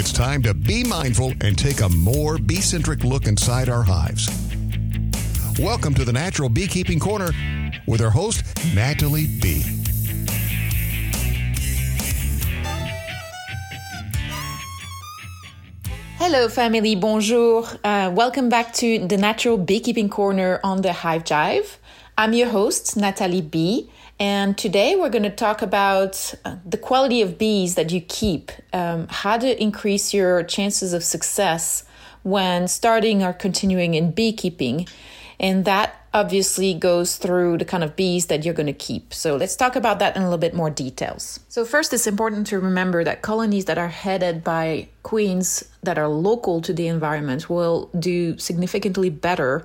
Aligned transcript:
It's 0.00 0.12
time 0.12 0.44
to 0.44 0.54
be 0.54 0.84
mindful 0.84 1.32
and 1.40 1.58
take 1.58 1.80
a 1.80 1.88
more 1.88 2.38
bee 2.38 2.60
centric 2.60 3.02
look 3.02 3.26
inside 3.26 3.68
our 3.68 3.82
hives. 3.82 4.28
Welcome 5.58 5.92
to 5.94 6.04
the 6.04 6.12
Natural 6.12 6.48
Beekeeping 6.48 7.00
Corner 7.00 7.30
with 7.88 8.00
our 8.00 8.10
host, 8.10 8.44
Nathalie 8.76 9.26
B. 9.26 9.64
Hello, 16.18 16.48
family. 16.48 16.94
Bonjour. 16.94 17.66
Uh, 17.82 18.12
welcome 18.14 18.48
back 18.48 18.72
to 18.74 19.04
the 19.04 19.16
Natural 19.16 19.58
Beekeeping 19.58 20.08
Corner 20.08 20.60
on 20.62 20.82
the 20.82 20.92
Hive 20.92 21.24
Jive. 21.24 21.78
I'm 22.16 22.34
your 22.34 22.50
host, 22.50 22.96
Nathalie 22.96 23.42
B. 23.42 23.90
And 24.20 24.58
today 24.58 24.96
we're 24.96 25.10
going 25.10 25.22
to 25.22 25.30
talk 25.30 25.62
about 25.62 26.34
uh, 26.44 26.56
the 26.64 26.76
quality 26.76 27.22
of 27.22 27.38
bees 27.38 27.76
that 27.76 27.92
you 27.92 28.00
keep, 28.00 28.50
um, 28.72 29.06
how 29.08 29.38
to 29.38 29.62
increase 29.62 30.12
your 30.12 30.42
chances 30.42 30.92
of 30.92 31.04
success 31.04 31.84
when 32.24 32.66
starting 32.66 33.22
or 33.22 33.32
continuing 33.32 33.94
in 33.94 34.10
beekeeping. 34.10 34.88
And 35.38 35.64
that 35.66 35.94
obviously 36.12 36.74
goes 36.74 37.16
through 37.16 37.58
the 37.58 37.64
kind 37.64 37.84
of 37.84 37.94
bees 37.94 38.26
that 38.26 38.44
you're 38.44 38.54
going 38.54 38.66
to 38.66 38.72
keep. 38.72 39.14
So 39.14 39.36
let's 39.36 39.54
talk 39.54 39.76
about 39.76 40.00
that 40.00 40.16
in 40.16 40.22
a 40.22 40.24
little 40.24 40.38
bit 40.38 40.54
more 40.54 40.70
details. 40.70 41.38
So, 41.48 41.64
first, 41.64 41.92
it's 41.92 42.06
important 42.06 42.48
to 42.48 42.58
remember 42.58 43.04
that 43.04 43.22
colonies 43.22 43.66
that 43.66 43.78
are 43.78 43.88
headed 43.88 44.42
by 44.42 44.88
queens 45.04 45.62
that 45.82 45.96
are 45.96 46.08
local 46.08 46.60
to 46.62 46.72
the 46.72 46.88
environment 46.88 47.48
will 47.48 47.88
do 47.98 48.36
significantly 48.38 49.10
better 49.10 49.64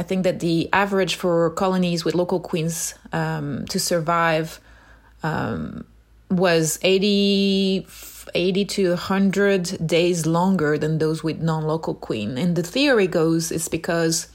I 0.00 0.02
think 0.02 0.24
that 0.24 0.40
the 0.40 0.66
average 0.72 1.16
for 1.16 1.50
colonies 1.50 2.06
with 2.06 2.14
local 2.14 2.40
queens 2.40 2.94
um, 3.12 3.66
to 3.66 3.78
survive 3.78 4.58
um, 5.22 5.84
was 6.30 6.78
80, 6.80 7.86
80 8.34 8.64
to 8.64 8.88
100 8.88 9.86
days 9.86 10.24
longer 10.24 10.78
than 10.78 10.96
those 10.96 11.22
with 11.22 11.42
non 11.42 11.64
local 11.64 11.92
queen. 11.92 12.38
And 12.38 12.56
the 12.56 12.62
theory 12.62 13.06
goes 13.06 13.52
it's 13.52 13.68
because 13.68 14.28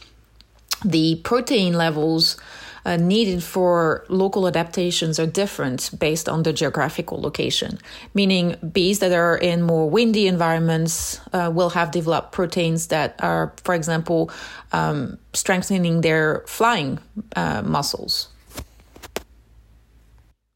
the 0.83 1.15
protein 1.23 1.73
levels 1.73 2.37
uh, 2.85 2.97
needed 2.97 3.43
for 3.43 4.05
local 4.09 4.47
adaptations 4.47 5.19
are 5.19 5.25
different 5.25 5.89
based 5.99 6.29
on 6.29 6.43
the 6.43 6.53
geographical 6.53 7.19
location. 7.19 7.79
Meaning, 8.13 8.55
bees 8.71 8.99
that 8.99 9.11
are 9.11 9.37
in 9.37 9.63
more 9.63 9.89
windy 9.89 10.27
environments 10.27 11.19
uh, 11.33 11.51
will 11.53 11.71
have 11.71 11.91
developed 11.91 12.31
proteins 12.31 12.87
that 12.87 13.15
are, 13.19 13.53
for 13.63 13.73
example, 13.73 14.29
um, 14.71 15.17
strengthening 15.33 16.01
their 16.01 16.43
flying 16.45 16.99
uh, 17.35 17.63
muscles. 17.63 18.29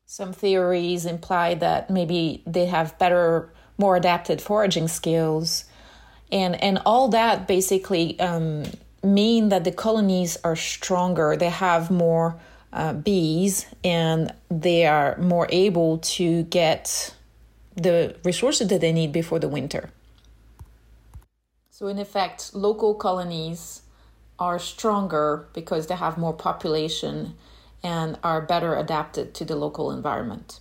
Some 0.06 0.34
theories 0.34 1.06
imply 1.06 1.56
that 1.56 1.90
maybe 1.90 2.44
they 2.46 2.66
have 2.66 2.98
better, 3.00 3.52
more 3.78 3.96
adapted 3.96 4.42
foraging 4.42 4.88
skills. 4.88 5.66
And, 6.32 6.62
and 6.62 6.80
all 6.86 7.10
that 7.10 7.48
basically 7.48 8.20
um, 8.20 8.66
mean 9.04 9.50
that 9.50 9.64
the 9.64 9.72
colonies 9.72 10.38
are 10.44 10.56
stronger. 10.56 11.36
They 11.36 11.50
have 11.50 11.90
more 11.92 12.40
uh, 12.72 12.94
bees 12.94 13.66
and 13.84 14.34
they 14.50 14.86
are 14.86 15.18
more 15.18 15.48
able 15.50 16.00
to 16.00 16.44
get 16.44 17.14
the 17.76 18.16
resources 18.24 18.68
that 18.68 18.82
they 18.82 18.92
need 18.92 19.12
before 19.12 19.40
the 19.40 19.48
winter. 19.48 19.90
So, 21.70 21.88
in 21.88 21.98
effect, 21.98 22.54
local 22.54 22.94
colonies 22.94 23.84
are 24.38 24.60
stronger 24.60 25.48
because 25.54 25.88
they 25.88 25.96
have 25.96 26.18
more 26.18 26.34
population 26.34 27.36
and 27.84 28.18
are 28.24 28.42
better 28.42 28.76
adapted 28.76 29.34
to 29.36 29.46
the 29.46 29.56
local 29.56 29.92
environment. 29.92 30.60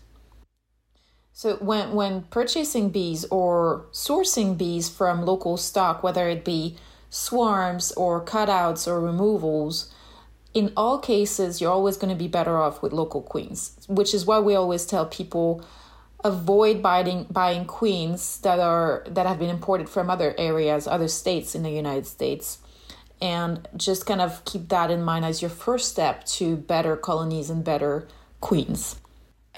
So 1.32 1.54
when 1.56 1.92
when 1.92 2.22
purchasing 2.22 2.90
bees 2.90 3.24
or 3.30 3.86
sourcing 3.92 4.58
bees 4.58 4.88
from 4.88 5.24
local 5.24 5.56
stock, 5.56 6.02
whether 6.02 6.28
it 6.28 6.44
be 6.44 6.76
swarms 7.10 7.92
or 7.92 8.24
cutouts 8.24 8.86
or 8.86 9.00
removals, 9.00 9.92
in 10.54 10.72
all 10.76 10.98
cases, 10.98 11.60
you're 11.60 11.70
always 11.70 11.96
going 11.96 12.12
to 12.12 12.18
be 12.18 12.28
better 12.28 12.58
off 12.58 12.82
with 12.82 12.92
local 12.92 13.22
queens, 13.22 13.78
which 13.88 14.14
is 14.14 14.26
why 14.26 14.38
we 14.38 14.54
always 14.54 14.86
tell 14.86 15.06
people 15.06 15.64
avoid 16.24 16.82
buying 16.82 17.26
buying 17.30 17.64
queens 17.64 18.38
that 18.40 18.58
are 18.58 19.04
that 19.08 19.26
have 19.26 19.38
been 19.38 19.50
imported 19.50 19.88
from 19.88 20.10
other 20.10 20.34
areas, 20.36 20.86
other 20.88 21.08
states 21.08 21.54
in 21.54 21.62
the 21.62 21.70
United 21.70 22.06
States. 22.06 22.58
And 23.20 23.66
just 23.76 24.06
kind 24.06 24.20
of 24.20 24.44
keep 24.44 24.68
that 24.68 24.90
in 24.90 25.02
mind 25.02 25.24
as 25.24 25.42
your 25.42 25.50
first 25.50 25.90
step 25.90 26.24
to 26.26 26.56
better 26.56 26.96
colonies 26.96 27.50
and 27.50 27.64
better 27.64 28.06
queens. 28.40 28.96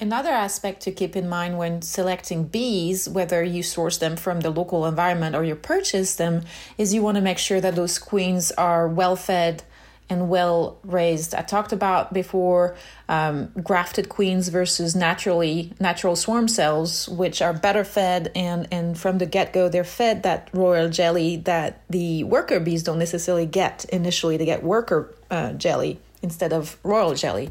Another 0.00 0.30
aspect 0.30 0.80
to 0.82 0.92
keep 0.92 1.14
in 1.14 1.28
mind 1.28 1.58
when 1.58 1.82
selecting 1.82 2.44
bees, 2.44 3.06
whether 3.06 3.44
you 3.44 3.62
source 3.62 3.98
them 3.98 4.16
from 4.16 4.40
the 4.40 4.48
local 4.48 4.86
environment 4.86 5.36
or 5.36 5.44
you 5.44 5.54
purchase 5.54 6.16
them, 6.16 6.42
is 6.78 6.94
you 6.94 7.02
want 7.02 7.16
to 7.16 7.20
make 7.20 7.36
sure 7.36 7.60
that 7.60 7.76
those 7.76 7.98
queens 7.98 8.50
are 8.52 8.88
well 8.88 9.14
fed 9.14 9.62
and 10.08 10.30
well 10.30 10.78
raised. 10.84 11.34
I 11.34 11.42
talked 11.42 11.72
about 11.72 12.14
before 12.14 12.76
um, 13.10 13.52
grafted 13.62 14.08
queens 14.08 14.48
versus 14.48 14.96
naturally 14.96 15.74
natural 15.78 16.16
swarm 16.16 16.48
cells, 16.48 17.06
which 17.06 17.42
are 17.42 17.52
better 17.52 17.84
fed 17.84 18.32
and 18.34 18.66
and 18.72 18.98
from 18.98 19.18
the 19.18 19.26
get 19.26 19.52
go 19.52 19.68
they're 19.68 19.84
fed 19.84 20.22
that 20.22 20.48
royal 20.54 20.88
jelly 20.88 21.36
that 21.36 21.82
the 21.90 22.24
worker 22.24 22.58
bees 22.58 22.82
don't 22.82 22.98
necessarily 22.98 23.46
get 23.46 23.84
initially. 23.90 24.38
They 24.38 24.46
get 24.46 24.62
worker 24.62 25.14
uh, 25.30 25.52
jelly 25.52 26.00
instead 26.22 26.54
of 26.54 26.78
royal 26.82 27.14
jelly. 27.14 27.50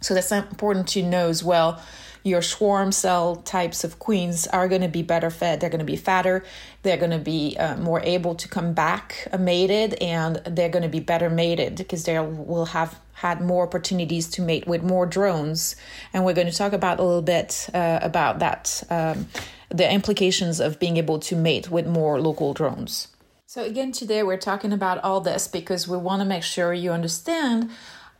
So 0.00 0.14
that's 0.14 0.32
important 0.32 0.88
to 0.88 1.02
know 1.02 1.28
as 1.28 1.42
well. 1.42 1.82
Your 2.24 2.42
swarm 2.42 2.92
cell 2.92 3.36
types 3.36 3.84
of 3.84 3.98
queens 3.98 4.46
are 4.48 4.68
going 4.68 4.82
to 4.82 4.88
be 4.88 5.02
better 5.02 5.30
fed. 5.30 5.60
They're 5.60 5.70
going 5.70 5.78
to 5.78 5.84
be 5.84 5.96
fatter. 5.96 6.44
They're 6.82 6.96
going 6.96 7.12
to 7.12 7.18
be 7.18 7.56
uh, 7.56 7.76
more 7.76 8.00
able 8.02 8.34
to 8.34 8.48
come 8.48 8.74
back 8.74 9.28
uh, 9.32 9.38
mated, 9.38 9.94
and 9.94 10.36
they're 10.44 10.68
going 10.68 10.82
to 10.82 10.88
be 10.88 11.00
better 11.00 11.30
mated 11.30 11.76
because 11.76 12.04
they 12.04 12.18
will 12.18 12.66
have 12.66 12.98
had 13.12 13.40
more 13.40 13.64
opportunities 13.64 14.28
to 14.28 14.42
mate 14.42 14.66
with 14.66 14.82
more 14.82 15.06
drones. 15.06 15.76
And 16.12 16.24
we're 16.24 16.34
going 16.34 16.50
to 16.50 16.56
talk 16.56 16.72
about 16.72 16.98
a 16.98 17.02
little 17.02 17.22
bit 17.22 17.68
uh, 17.72 18.00
about 18.02 18.40
that, 18.40 18.82
um, 18.90 19.28
the 19.70 19.90
implications 19.90 20.60
of 20.60 20.78
being 20.78 20.96
able 20.96 21.18
to 21.20 21.36
mate 21.36 21.70
with 21.70 21.86
more 21.86 22.20
local 22.20 22.52
drones. 22.52 23.08
So 23.46 23.64
again, 23.64 23.92
today 23.92 24.22
we're 24.22 24.36
talking 24.36 24.74
about 24.74 25.02
all 25.02 25.22
this 25.22 25.48
because 25.48 25.88
we 25.88 25.96
want 25.96 26.20
to 26.20 26.26
make 26.26 26.42
sure 26.42 26.74
you 26.74 26.92
understand 26.92 27.70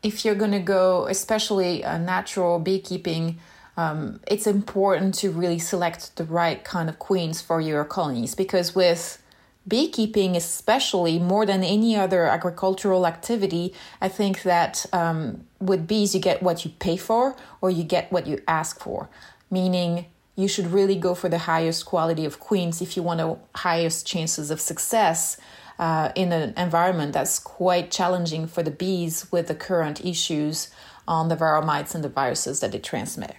if 0.02 0.24
you're 0.24 0.34
going 0.34 0.52
to 0.52 0.60
go, 0.60 1.06
especially 1.06 1.82
a 1.82 1.98
natural 1.98 2.58
beekeeping, 2.58 3.38
um, 3.76 4.20
it's 4.26 4.46
important 4.46 5.14
to 5.16 5.30
really 5.30 5.58
select 5.58 6.16
the 6.16 6.24
right 6.24 6.62
kind 6.64 6.88
of 6.88 6.98
queens 6.98 7.40
for 7.40 7.60
your 7.60 7.84
colonies 7.84 8.34
because 8.34 8.74
with 8.74 9.22
beekeeping, 9.68 10.34
especially 10.34 11.18
more 11.18 11.44
than 11.44 11.62
any 11.62 11.94
other 11.94 12.24
agricultural 12.24 13.06
activity, 13.06 13.74
I 14.00 14.08
think 14.08 14.42
that 14.42 14.86
um, 14.92 15.44
with 15.60 15.86
bees, 15.86 16.14
you 16.14 16.20
get 16.20 16.42
what 16.42 16.64
you 16.64 16.72
pay 16.78 16.96
for 16.96 17.36
or 17.60 17.70
you 17.70 17.84
get 17.84 18.10
what 18.10 18.26
you 18.26 18.40
ask 18.48 18.80
for, 18.80 19.08
meaning 19.50 20.06
you 20.34 20.48
should 20.48 20.68
really 20.68 20.96
go 20.96 21.14
for 21.14 21.28
the 21.28 21.38
highest 21.38 21.84
quality 21.84 22.24
of 22.24 22.40
queens 22.40 22.80
if 22.80 22.96
you 22.96 23.02
want 23.02 23.18
the 23.18 23.36
highest 23.58 24.06
chances 24.06 24.50
of 24.50 24.60
success 24.60 25.36
uh, 25.78 26.10
in 26.14 26.32
an 26.32 26.54
environment 26.56 27.12
that's 27.12 27.38
quite 27.38 27.90
challenging 27.90 28.46
for 28.46 28.62
the 28.62 28.70
bees 28.70 29.30
with 29.30 29.48
the 29.48 29.54
current 29.54 30.04
issues 30.04 30.70
on 31.06 31.28
the 31.28 31.36
varroa 31.36 31.64
mites 31.64 31.94
and 31.94 32.04
the 32.04 32.08
viruses 32.08 32.60
that 32.60 32.72
they 32.72 32.78
transmit. 32.78 33.36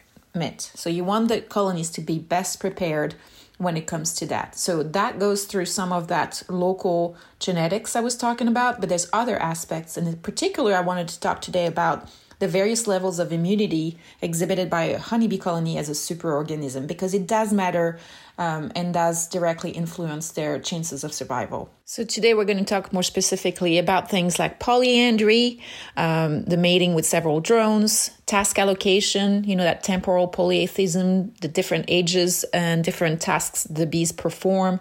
So 0.73 0.89
you 0.89 1.03
want 1.03 1.27
the 1.27 1.41
colonies 1.41 1.89
to 1.91 2.01
be 2.01 2.17
best 2.17 2.59
prepared 2.59 3.15
when 3.57 3.75
it 3.75 3.87
comes 3.87 4.13
to 4.13 4.25
that. 4.27 4.57
So 4.57 4.83
that 4.83 5.19
goes 5.19 5.43
through 5.43 5.65
some 5.65 5.91
of 5.91 6.07
that 6.07 6.43
local 6.47 7.17
genetics 7.39 7.95
I 7.95 7.99
was 7.99 8.15
talking 8.15 8.47
about, 8.47 8.79
but 8.79 8.87
there's 8.87 9.09
other 9.11 9.37
aspects. 9.37 9.97
And 9.97 10.07
in 10.07 10.15
particular, 10.17 10.75
I 10.75 10.81
wanted 10.81 11.09
to 11.09 11.19
talk 11.19 11.41
today 11.41 11.65
about 11.65 12.09
the 12.39 12.47
various 12.47 12.87
levels 12.87 13.19
of 13.19 13.33
immunity 13.33 13.97
exhibited 14.21 14.69
by 14.69 14.83
a 14.83 14.97
honeybee 14.97 15.37
colony 15.37 15.77
as 15.77 15.89
a 15.89 15.91
superorganism 15.91 16.87
because 16.87 17.13
it 17.13 17.27
does 17.27 17.51
matter 17.51 17.99
um, 18.39 18.71
and 18.73 18.93
does 18.93 19.27
directly 19.27 19.69
influence 19.71 20.31
their 20.31 20.57
chances 20.59 21.03
of 21.03 21.13
survival. 21.13 21.69
So, 21.83 22.03
today 22.03 22.33
we're 22.33 22.45
going 22.45 22.57
to 22.57 22.63
talk 22.63 22.93
more 22.93 23.03
specifically 23.03 23.77
about 23.77 24.09
things 24.09 24.39
like 24.39 24.59
polyandry, 24.59 25.59
um, 25.97 26.45
the 26.45 26.57
mating 26.57 26.95
with 26.95 27.05
several 27.05 27.41
drones, 27.41 28.11
task 28.25 28.57
allocation, 28.57 29.43
you 29.43 29.55
know, 29.55 29.63
that 29.63 29.83
temporal 29.83 30.27
polyethism, 30.27 31.37
the 31.41 31.47
different 31.49 31.85
ages 31.89 32.45
and 32.53 32.83
different 32.83 33.21
tasks 33.21 33.65
the 33.65 33.85
bees 33.85 34.11
perform 34.11 34.79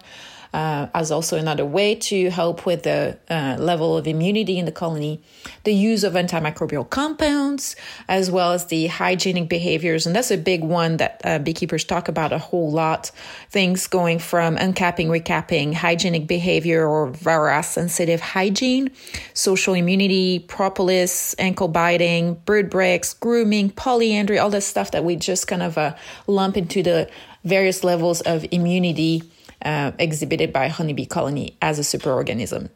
uh, 0.53 0.87
as 0.93 1.11
also 1.11 1.37
another 1.37 1.65
way 1.65 1.93
to 1.93 2.29
help 2.29 2.65
with 2.65 2.83
the 2.83 3.17
uh, 3.29 3.55
level 3.59 3.95
of 3.95 4.07
immunity 4.07 4.57
in 4.57 4.65
the 4.65 4.71
colony, 4.71 5.21
the 5.63 5.73
use 5.73 6.03
of 6.03 6.13
antimicrobial 6.13 6.89
compounds, 6.89 7.75
as 8.07 8.31
well 8.31 8.53
as 8.53 8.65
the 8.67 8.87
hygienic 8.87 9.47
behaviors. 9.47 10.07
And 10.07 10.15
that's 10.15 10.31
a 10.31 10.37
big 10.37 10.63
one 10.63 10.97
that 10.97 11.21
uh, 11.23 11.39
beekeepers 11.39 11.83
talk 11.83 12.07
about 12.07 12.33
a 12.33 12.39
whole 12.39 12.71
lot. 12.71 13.11
Things 13.49 13.87
going 13.87 14.19
from 14.19 14.57
uncapping, 14.57 15.07
recapping, 15.07 15.73
hygienic 15.73 16.25
behavior 16.27 16.87
or 16.87 17.07
virus 17.11 17.67
sensitive 17.67 18.21
hygiene, 18.21 18.89
social 19.33 19.73
immunity, 19.73 20.39
propolis, 20.39 21.35
ankle 21.37 21.67
biting, 21.67 22.35
brood 22.45 22.69
breaks, 22.69 23.13
grooming, 23.13 23.69
polyandry, 23.69 24.39
all 24.39 24.49
that 24.49 24.61
stuff 24.61 24.91
that 24.91 25.03
we 25.03 25.15
just 25.15 25.47
kind 25.47 25.61
of 25.61 25.77
uh, 25.77 25.95
lump 26.25 26.57
into 26.57 26.81
the 26.81 27.09
various 27.43 27.83
levels 27.83 28.21
of 28.21 28.45
immunity 28.51 29.21
uh, 29.63 29.91
exhibited 29.99 30.53
by 30.53 30.67
honeybee 30.67 31.05
colony 31.05 31.57
as 31.61 31.79
a 31.79 31.81
superorganism. 31.81 32.69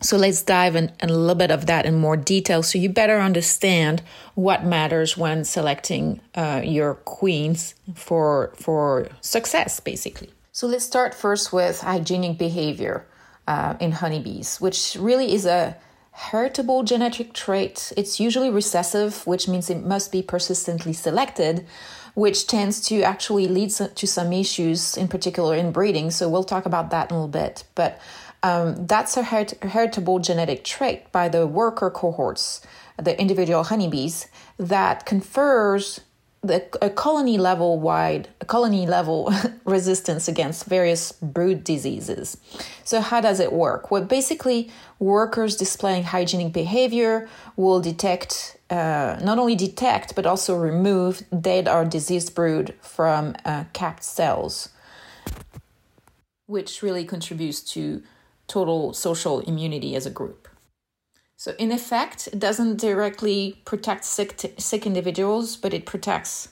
So 0.00 0.16
let's 0.16 0.42
dive 0.42 0.74
in, 0.74 0.90
in, 1.00 1.10
a 1.10 1.12
little 1.12 1.36
bit 1.36 1.52
of 1.52 1.66
that 1.66 1.86
in 1.86 1.94
more 1.94 2.16
detail 2.16 2.64
so 2.64 2.76
you 2.76 2.88
better 2.88 3.20
understand 3.20 4.02
what 4.34 4.64
matters 4.64 5.16
when 5.16 5.44
selecting 5.44 6.20
uh, 6.34 6.60
your 6.64 6.94
queens 6.94 7.76
for, 7.94 8.52
for 8.56 9.08
success, 9.20 9.78
basically. 9.78 10.30
So 10.50 10.66
let's 10.66 10.84
start 10.84 11.14
first 11.14 11.52
with 11.52 11.80
hygienic 11.82 12.36
behavior 12.36 13.06
uh, 13.46 13.76
in 13.80 13.92
honeybees, 13.92 14.60
which 14.60 14.96
really 14.98 15.32
is 15.32 15.46
a 15.46 15.76
heritable 16.12 16.82
genetic 16.82 17.32
trait. 17.32 17.92
It's 17.96 18.20
usually 18.20 18.50
recessive, 18.50 19.26
which 19.26 19.48
means 19.48 19.70
it 19.70 19.84
must 19.84 20.12
be 20.12 20.22
persistently 20.22 20.92
selected, 20.92 21.66
which 22.14 22.46
tends 22.46 22.80
to 22.88 23.02
actually 23.02 23.48
lead 23.48 23.70
to 23.70 24.06
some 24.06 24.32
issues, 24.32 24.96
in 24.96 25.08
particular 25.08 25.54
in 25.56 25.72
breeding. 25.72 26.10
So 26.10 26.28
we'll 26.28 26.44
talk 26.44 26.66
about 26.66 26.90
that 26.90 27.10
in 27.10 27.16
a 27.16 27.18
little 27.18 27.28
bit. 27.28 27.64
But 27.74 28.00
um, 28.42 28.86
that's 28.86 29.16
a 29.16 29.22
heritable 29.22 30.18
genetic 30.18 30.64
trait 30.64 31.10
by 31.12 31.28
the 31.28 31.46
worker 31.46 31.90
cohorts, 31.90 32.60
the 33.00 33.18
individual 33.20 33.64
honeybees, 33.64 34.26
that 34.58 35.06
confers 35.06 36.00
the, 36.44 36.66
a 36.84 36.90
colony 36.90 37.38
level 37.38 37.78
wide 37.78 38.28
a 38.40 38.44
colony 38.44 38.86
level 38.86 39.32
resistance 39.64 40.26
against 40.26 40.64
various 40.66 41.12
brood 41.12 41.62
diseases 41.62 42.36
so 42.84 43.00
how 43.00 43.20
does 43.20 43.38
it 43.40 43.52
work 43.52 43.90
well 43.90 44.04
basically 44.04 44.70
workers 44.98 45.56
displaying 45.56 46.02
hygienic 46.02 46.52
behavior 46.52 47.28
will 47.56 47.80
detect 47.80 48.56
uh, 48.70 49.18
not 49.22 49.38
only 49.38 49.54
detect 49.54 50.14
but 50.16 50.26
also 50.26 50.56
remove 50.56 51.22
dead 51.40 51.68
or 51.68 51.84
diseased 51.84 52.34
brood 52.34 52.74
from 52.80 53.36
uh, 53.44 53.64
capped 53.72 54.02
cells 54.02 54.70
which 56.46 56.82
really 56.82 57.04
contributes 57.04 57.60
to 57.60 58.02
total 58.46 58.92
social 58.92 59.40
immunity 59.40 59.96
as 59.96 60.04
a 60.04 60.10
group. 60.10 60.41
So, 61.42 61.56
in 61.58 61.72
effect, 61.72 62.28
it 62.28 62.38
doesn't 62.38 62.76
directly 62.76 63.60
protect 63.64 64.04
sick, 64.04 64.36
t- 64.36 64.54
sick 64.58 64.86
individuals, 64.86 65.56
but 65.56 65.74
it 65.74 65.86
protects 65.86 66.50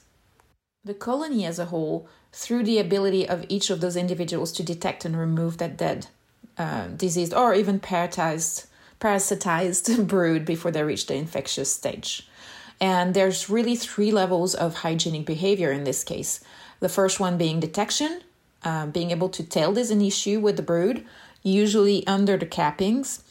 the 0.82 0.94
colony 0.94 1.46
as 1.46 1.60
a 1.60 1.66
whole 1.66 2.08
through 2.32 2.64
the 2.64 2.81
ability 2.81 3.28
of 3.28 3.46
each 3.48 3.70
of 3.70 3.81
those 3.81 3.94
individuals 3.94 4.50
to 4.50 4.64
detect 4.64 5.04
and 5.04 5.16
remove 5.16 5.58
that 5.58 5.76
dead, 5.76 6.08
uh, 6.58 6.88
diseased, 6.88 7.32
or 7.32 7.54
even 7.54 7.78
parasitized, 7.78 8.66
parasitized 9.00 10.06
brood 10.08 10.44
before 10.44 10.72
they 10.72 10.82
reach 10.82 11.06
the 11.06 11.14
infectious 11.14 11.72
stage. 11.72 12.28
And 12.81 13.14
there's 13.14 13.48
really 13.48 13.76
three 13.76 14.10
levels 14.10 14.56
of 14.56 14.75
hygienic 14.75 15.25
behavior 15.25 15.70
in 15.70 15.84
this 15.84 16.02
case. 16.02 16.40
The 16.81 16.88
first 16.88 17.20
one 17.20 17.38
being 17.38 17.60
detection, 17.60 18.22
uh, 18.64 18.86
being 18.86 19.12
able 19.12 19.28
to 19.28 19.44
tell 19.44 19.70
there's 19.70 19.93
an 19.93 20.02
issue 20.02 20.40
with 20.40 20.56
the 20.56 20.64
brood, 20.64 21.06
usually 21.44 22.04
under 22.08 22.36
the 22.36 22.44
cappings. 22.44 23.22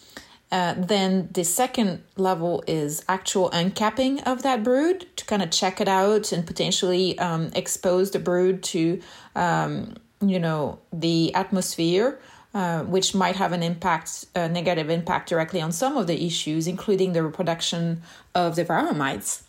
Uh, 0.51 0.73
then 0.77 1.29
the 1.31 1.43
second 1.43 2.03
level 2.17 2.63
is 2.65 3.03
actual 3.07 3.51
uncapping 3.51 4.21
of 4.25 4.41
that 4.41 4.63
brood 4.63 5.05
to 5.15 5.23
kind 5.25 5.43
of 5.43 5.51
check 5.51 5.79
it 5.79 5.87
out 5.87 6.31
and 6.31 6.47
potentially 6.47 7.17
um, 7.19 7.51
expose 7.53 8.11
the 8.11 8.19
brood 8.19 8.63
to, 8.63 8.99
um, 9.35 9.95
you 10.25 10.39
know, 10.39 10.79
the 10.91 11.33
atmosphere, 11.35 12.19
uh, 12.55 12.81
which 12.83 13.13
might 13.13 13.35
have 13.35 13.51
an 13.51 13.61
impact, 13.61 14.25
a 14.35 14.49
negative 14.49 14.89
impact 14.89 15.29
directly 15.29 15.61
on 15.61 15.71
some 15.71 15.95
of 15.95 16.07
the 16.07 16.25
issues, 16.25 16.65
including 16.65 17.13
the 17.13 17.21
reproduction 17.21 18.01
of 18.33 18.55
the 18.55 18.65
varroa 18.65 18.95
mites. 18.95 19.43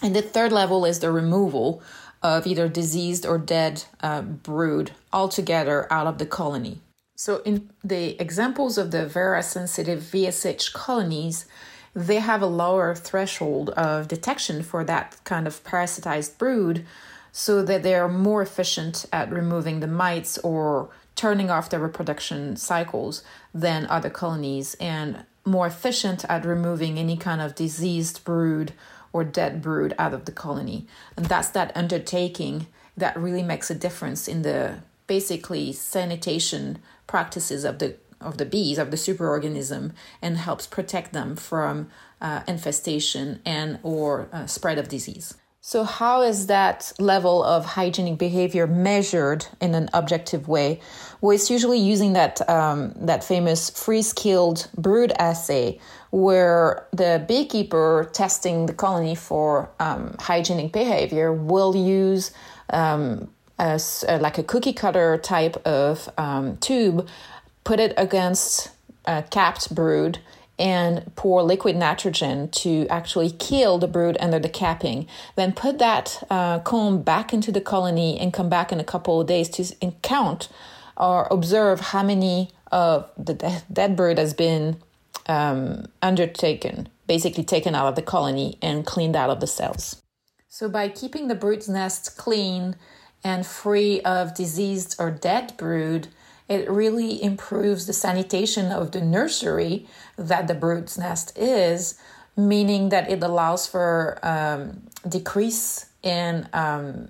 And 0.00 0.16
the 0.16 0.22
third 0.22 0.52
level 0.52 0.86
is 0.86 1.00
the 1.00 1.12
removal 1.12 1.82
of 2.22 2.46
either 2.46 2.66
diseased 2.68 3.26
or 3.26 3.36
dead 3.36 3.84
uh, 4.00 4.22
brood 4.22 4.92
altogether 5.12 5.86
out 5.92 6.06
of 6.06 6.16
the 6.16 6.24
colony. 6.24 6.80
So, 7.16 7.42
in 7.44 7.70
the 7.82 8.20
examples 8.20 8.76
of 8.76 8.90
the 8.90 9.06
Varroa-sensitive 9.06 10.00
VSH 10.00 10.72
colonies, 10.72 11.46
they 11.94 12.16
have 12.16 12.42
a 12.42 12.46
lower 12.46 12.94
threshold 12.94 13.70
of 13.70 14.08
detection 14.08 14.62
for 14.62 14.82
that 14.84 15.16
kind 15.22 15.46
of 15.46 15.62
parasitized 15.62 16.38
brood 16.38 16.84
so 17.30 17.62
that 17.62 17.82
they 17.82 17.94
are 17.94 18.08
more 18.08 18.42
efficient 18.42 19.06
at 19.12 19.30
removing 19.30 19.80
the 19.80 19.86
mites 19.86 20.38
or 20.38 20.90
turning 21.14 21.50
off 21.50 21.70
their 21.70 21.80
reproduction 21.80 22.56
cycles 22.56 23.22
than 23.54 23.86
other 23.86 24.10
colonies 24.10 24.74
and 24.80 25.24
more 25.44 25.66
efficient 25.66 26.24
at 26.28 26.44
removing 26.44 26.98
any 26.98 27.16
kind 27.16 27.40
of 27.40 27.54
diseased 27.54 28.24
brood 28.24 28.72
or 29.12 29.22
dead 29.22 29.62
brood 29.62 29.94
out 29.98 30.12
of 30.12 30.24
the 30.24 30.32
colony. 30.32 30.86
And 31.16 31.26
that's 31.26 31.50
that 31.50 31.76
undertaking 31.76 32.66
that 32.96 33.16
really 33.16 33.42
makes 33.42 33.70
a 33.70 33.74
difference 33.74 34.26
in 34.26 34.42
the 34.42 34.78
basically 35.06 35.72
sanitation 35.72 36.78
practices 37.06 37.64
of 37.64 37.78
the 37.78 37.96
of 38.20 38.38
the 38.38 38.46
bees 38.46 38.78
of 38.78 38.90
the 38.90 38.96
superorganism 38.96 39.92
and 40.22 40.38
helps 40.38 40.66
protect 40.66 41.12
them 41.12 41.36
from 41.36 41.88
uh, 42.20 42.40
infestation 42.48 43.40
and 43.44 43.78
or 43.82 44.28
uh, 44.32 44.46
spread 44.46 44.78
of 44.78 44.88
disease. 44.88 45.34
So 45.60 45.84
how 45.84 46.20
is 46.20 46.46
that 46.48 46.92
level 46.98 47.42
of 47.42 47.64
hygienic 47.64 48.18
behavior 48.18 48.66
measured 48.66 49.46
in 49.62 49.74
an 49.74 49.88
objective 49.94 50.46
way? 50.46 50.80
Well, 51.22 51.34
it's 51.34 51.50
usually 51.50 51.78
using 51.78 52.12
that 52.12 52.46
um, 52.50 52.92
that 52.96 53.24
famous 53.24 53.70
freeze-killed 53.70 54.68
brood 54.76 55.12
assay, 55.18 55.80
where 56.10 56.86
the 56.92 57.24
beekeeper 57.26 58.10
testing 58.12 58.66
the 58.66 58.74
colony 58.74 59.14
for 59.14 59.70
um, 59.80 60.16
hygienic 60.20 60.70
behavior 60.70 61.32
will 61.32 61.74
use 61.74 62.32
um, 62.68 63.30
a, 63.58 63.78
like 64.20 64.38
a 64.38 64.42
cookie 64.42 64.72
cutter 64.72 65.18
type 65.18 65.56
of 65.66 66.08
um, 66.18 66.56
tube, 66.58 67.08
put 67.64 67.80
it 67.80 67.94
against 67.96 68.70
a 69.04 69.22
capped 69.22 69.74
brood, 69.74 70.18
and 70.58 71.10
pour 71.16 71.42
liquid 71.42 71.76
nitrogen 71.76 72.48
to 72.48 72.86
actually 72.88 73.30
kill 73.30 73.78
the 73.78 73.88
brood 73.88 74.16
under 74.20 74.38
the 74.38 74.48
capping. 74.48 75.06
Then 75.34 75.52
put 75.52 75.78
that 75.78 76.22
uh, 76.30 76.60
comb 76.60 77.02
back 77.02 77.32
into 77.32 77.50
the 77.50 77.60
colony 77.60 78.18
and 78.18 78.32
come 78.32 78.48
back 78.48 78.70
in 78.70 78.78
a 78.78 78.84
couple 78.84 79.20
of 79.20 79.26
days 79.26 79.48
to 79.50 79.92
count 80.02 80.48
or 80.96 81.26
observe 81.30 81.80
how 81.80 82.04
many 82.04 82.50
of 82.70 83.10
the 83.18 83.34
dead 83.72 83.96
brood 83.96 84.18
has 84.18 84.32
been 84.32 84.76
um, 85.26 85.86
undertaken, 86.02 86.88
basically 87.06 87.44
taken 87.44 87.74
out 87.74 87.86
of 87.86 87.96
the 87.96 88.02
colony 88.02 88.58
and 88.62 88.86
cleaned 88.86 89.16
out 89.16 89.30
of 89.30 89.40
the 89.40 89.46
cells. 89.46 90.00
So 90.48 90.68
by 90.68 90.88
keeping 90.88 91.26
the 91.26 91.34
brood's 91.34 91.68
nest 91.68 92.16
clean, 92.16 92.76
and 93.24 93.46
free 93.46 94.00
of 94.02 94.34
diseased 94.34 94.94
or 94.98 95.10
dead 95.10 95.54
brood, 95.56 96.08
it 96.48 96.70
really 96.70 97.22
improves 97.22 97.86
the 97.86 97.92
sanitation 97.94 98.70
of 98.70 98.92
the 98.92 99.00
nursery 99.00 99.86
that 100.16 100.46
the 100.46 100.54
brood's 100.54 100.98
nest 100.98 101.36
is, 101.36 101.98
meaning 102.36 102.90
that 102.90 103.10
it 103.10 103.22
allows 103.22 103.66
for 103.66 104.18
um, 104.22 104.82
decrease 105.08 105.86
in 106.02 106.46
um, 106.52 107.08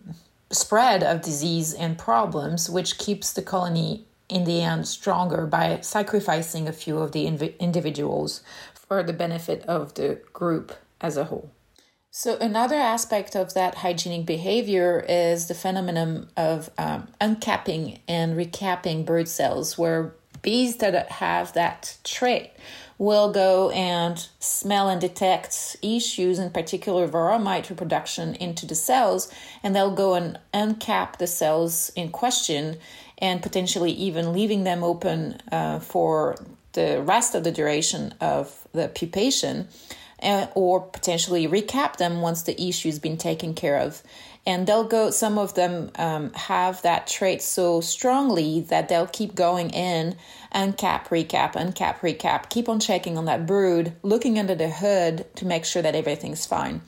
spread 0.51 1.03
of 1.03 1.21
disease 1.21 1.75
and 1.75 1.99
problems, 1.99 2.71
which 2.71 2.97
keeps 2.97 3.33
the 3.33 3.43
colony 3.43 4.05
in 4.29 4.45
the 4.45 4.63
end 4.63 4.87
stronger 4.87 5.47
by 5.47 5.81
sacrificing 5.81 6.69
a 6.69 6.73
few 6.73 6.99
of 6.99 7.13
the 7.13 7.27
inv- 7.27 7.59
individuals 7.59 8.43
for 8.73 9.03
the 9.03 9.13
benefit 9.13 9.63
of 9.63 9.95
the 9.95 10.21
group 10.33 10.73
as 11.01 11.17
a 11.17 11.25
whole. 11.25 11.51
So, 12.17 12.37
another 12.37 12.77
aspect 12.77 13.35
of 13.35 13.55
that 13.55 13.75
hygienic 13.75 14.25
behavior 14.25 15.05
is 15.09 15.49
the 15.49 15.55
phenomenon 15.55 16.29
of 16.37 16.71
um, 16.79 17.09
uncapping 17.21 17.99
and 18.07 18.37
recapping 18.37 19.05
brood 19.05 19.27
cells, 19.27 19.77
where 19.77 20.15
bees 20.41 20.77
that 20.77 21.11
have 21.11 21.55
that 21.55 21.99
trait 22.05 22.53
will 22.99 23.33
go 23.33 23.71
and 23.71 24.29
smell 24.39 24.89
and 24.89 25.01
detect 25.01 25.77
issues, 25.83 26.39
in 26.39 26.51
particular 26.51 27.09
varroa 27.09 27.43
mite 27.43 27.69
reproduction, 27.69 28.37
into 28.37 28.65
the 28.65 28.77
cells, 28.77 29.29
and 29.65 29.75
they'll 29.75 29.91
go 29.91 30.15
and 30.15 30.39
uncap 30.55 31.17
the 31.17 31.27
cells 31.27 31.91
in 31.97 32.11
question 32.11 32.77
and 33.19 33.43
potentially 33.43 33.91
even 33.91 34.33
leaving 34.33 34.63
them 34.63 34.85
open 34.85 35.41
uh, 35.51 35.81
for 35.81 36.37
the 36.75 37.03
rest 37.03 37.35
of 37.35 37.43
the 37.43 37.51
duration 37.51 38.15
of 38.21 38.69
the 38.71 38.87
pupation 38.87 39.67
and, 40.25 40.49
or 40.55 40.81
potentially 40.81 41.47
recap 41.47 41.97
them 41.97 42.21
once 42.21 42.43
the 42.43 42.61
issue's 42.61 42.99
been 42.99 43.17
taken 43.17 43.55
care 43.55 43.79
of. 43.79 44.03
And 44.47 44.67
they'll 44.67 44.85
go, 44.85 45.11
some 45.11 45.39
of 45.39 45.55
them 45.55 45.91
um, 45.97 46.33
have 46.35 46.83
that 46.83 47.07
trait 47.07 47.41
so 47.41 47.81
strongly 47.81 48.61
that 48.63 48.89
they'll 48.89 49.07
keep 49.07 49.35
going 49.35 49.71
in 49.71 50.17
and 50.53 50.77
cap, 50.77 51.09
recap, 51.09 51.57
and 51.57 51.75
cap, 51.75 52.01
recap, 52.01 52.51
keep 52.51 52.69
on 52.69 52.79
checking 52.79 53.17
on 53.17 53.25
that 53.25 53.47
brood, 53.47 53.95
looking 54.03 54.39
under 54.39 54.55
the 54.55 54.69
hood 54.69 55.27
to 55.37 55.47
make 55.47 55.65
sure 55.65 55.81
that 55.81 55.95
everything's 55.95 56.45
fine. 56.45 56.83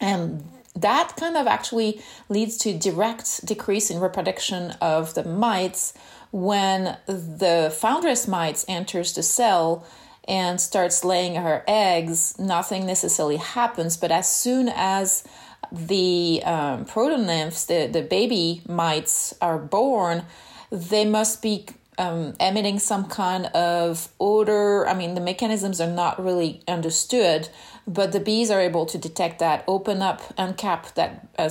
And 0.00 0.42
that 0.74 1.14
kind 1.16 1.36
of 1.36 1.46
actually 1.46 2.00
leads 2.28 2.56
to 2.58 2.78
direct 2.78 3.44
decrease 3.44 3.90
in 3.90 4.00
reproduction 4.00 4.70
of 4.80 5.14
the 5.14 5.24
mites 5.24 5.92
when 6.30 6.96
the 7.06 7.74
foundress 7.76 8.26
mites 8.26 8.64
enters 8.68 9.12
the 9.12 9.22
cell 9.22 9.84
and 10.28 10.60
starts 10.60 11.04
laying 11.04 11.34
her 11.34 11.64
eggs, 11.66 12.38
nothing 12.38 12.86
necessarily 12.86 13.36
happens. 13.36 13.96
But 13.96 14.10
as 14.10 14.32
soon 14.34 14.68
as 14.74 15.24
the 15.72 16.42
um, 16.44 16.84
protonymphs, 16.84 17.66
the, 17.66 17.86
the 17.86 18.02
baby 18.02 18.62
mites, 18.68 19.34
are 19.40 19.58
born, 19.58 20.24
they 20.70 21.04
must 21.04 21.42
be 21.42 21.66
um, 21.98 22.34
emitting 22.40 22.78
some 22.78 23.06
kind 23.06 23.46
of 23.46 24.08
odor. 24.18 24.86
I 24.88 24.94
mean, 24.94 25.14
the 25.14 25.20
mechanisms 25.20 25.80
are 25.80 25.90
not 25.90 26.22
really 26.22 26.62
understood, 26.66 27.48
but 27.86 28.12
the 28.12 28.20
bees 28.20 28.50
are 28.50 28.60
able 28.60 28.86
to 28.86 28.98
detect 28.98 29.38
that, 29.40 29.64
open 29.66 30.00
up, 30.00 30.20
uncap 30.36 30.94
that 30.94 31.28
uh, 31.38 31.50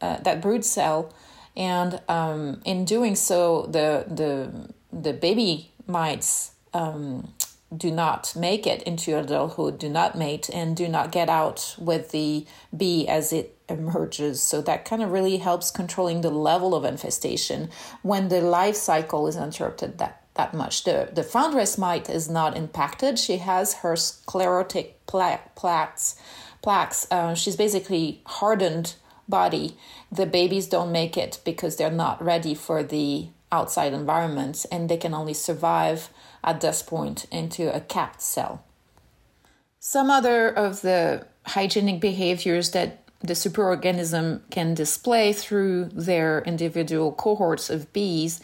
uh, 0.00 0.18
that 0.18 0.42
brood 0.42 0.64
cell, 0.64 1.12
and 1.56 2.00
um, 2.08 2.60
in 2.64 2.84
doing 2.84 3.14
so, 3.14 3.62
the 3.66 4.04
the 4.08 4.70
the 4.92 5.12
baby 5.12 5.70
mites 5.86 6.52
um, 6.72 7.32
do 7.76 7.90
not 7.90 8.34
make 8.36 8.66
it 8.66 8.82
into 8.82 9.18
adulthood, 9.18 9.78
do 9.78 9.88
not 9.88 10.16
mate, 10.16 10.50
and 10.52 10.76
do 10.76 10.88
not 10.88 11.12
get 11.12 11.28
out 11.28 11.74
with 11.78 12.10
the 12.10 12.46
bee 12.76 13.08
as 13.08 13.32
it 13.32 13.56
emerges. 13.68 14.42
So 14.42 14.60
that 14.62 14.84
kind 14.84 15.02
of 15.02 15.10
really 15.10 15.38
helps 15.38 15.70
controlling 15.70 16.20
the 16.20 16.30
level 16.30 16.74
of 16.74 16.84
infestation 16.84 17.70
when 18.02 18.28
the 18.28 18.40
life 18.40 18.76
cycle 18.76 19.26
is 19.26 19.36
interrupted 19.36 19.98
that 19.98 20.20
that 20.34 20.52
much. 20.52 20.84
The 20.84 21.10
the 21.12 21.22
foundress 21.22 21.78
mite 21.78 22.10
is 22.10 22.28
not 22.28 22.56
impacted. 22.56 23.18
She 23.18 23.38
has 23.38 23.74
her 23.74 23.96
sclerotic 23.96 25.06
plaques. 25.06 26.16
Plaques. 26.62 27.06
Uh, 27.10 27.34
she's 27.34 27.56
basically 27.56 28.20
hardened 28.26 28.94
body. 29.28 29.76
The 30.10 30.26
babies 30.26 30.66
don't 30.66 30.92
make 30.92 31.16
it 31.16 31.40
because 31.44 31.76
they're 31.76 31.90
not 31.90 32.22
ready 32.22 32.54
for 32.54 32.82
the 32.82 33.28
outside 33.52 33.92
environment, 33.92 34.66
and 34.72 34.88
they 34.88 34.96
can 34.96 35.14
only 35.14 35.34
survive 35.34 36.10
at 36.44 36.60
this 36.60 36.82
point 36.82 37.26
into 37.32 37.74
a 37.74 37.80
capped 37.80 38.22
cell. 38.22 38.62
Some 39.80 40.10
other 40.10 40.48
of 40.48 40.82
the 40.82 41.26
hygienic 41.46 42.00
behaviors 42.00 42.70
that 42.70 43.02
the 43.20 43.32
superorganism 43.32 44.42
can 44.50 44.74
display 44.74 45.32
through 45.32 45.86
their 45.86 46.42
individual 46.42 47.12
cohorts 47.12 47.70
of 47.70 47.90
bees 47.92 48.40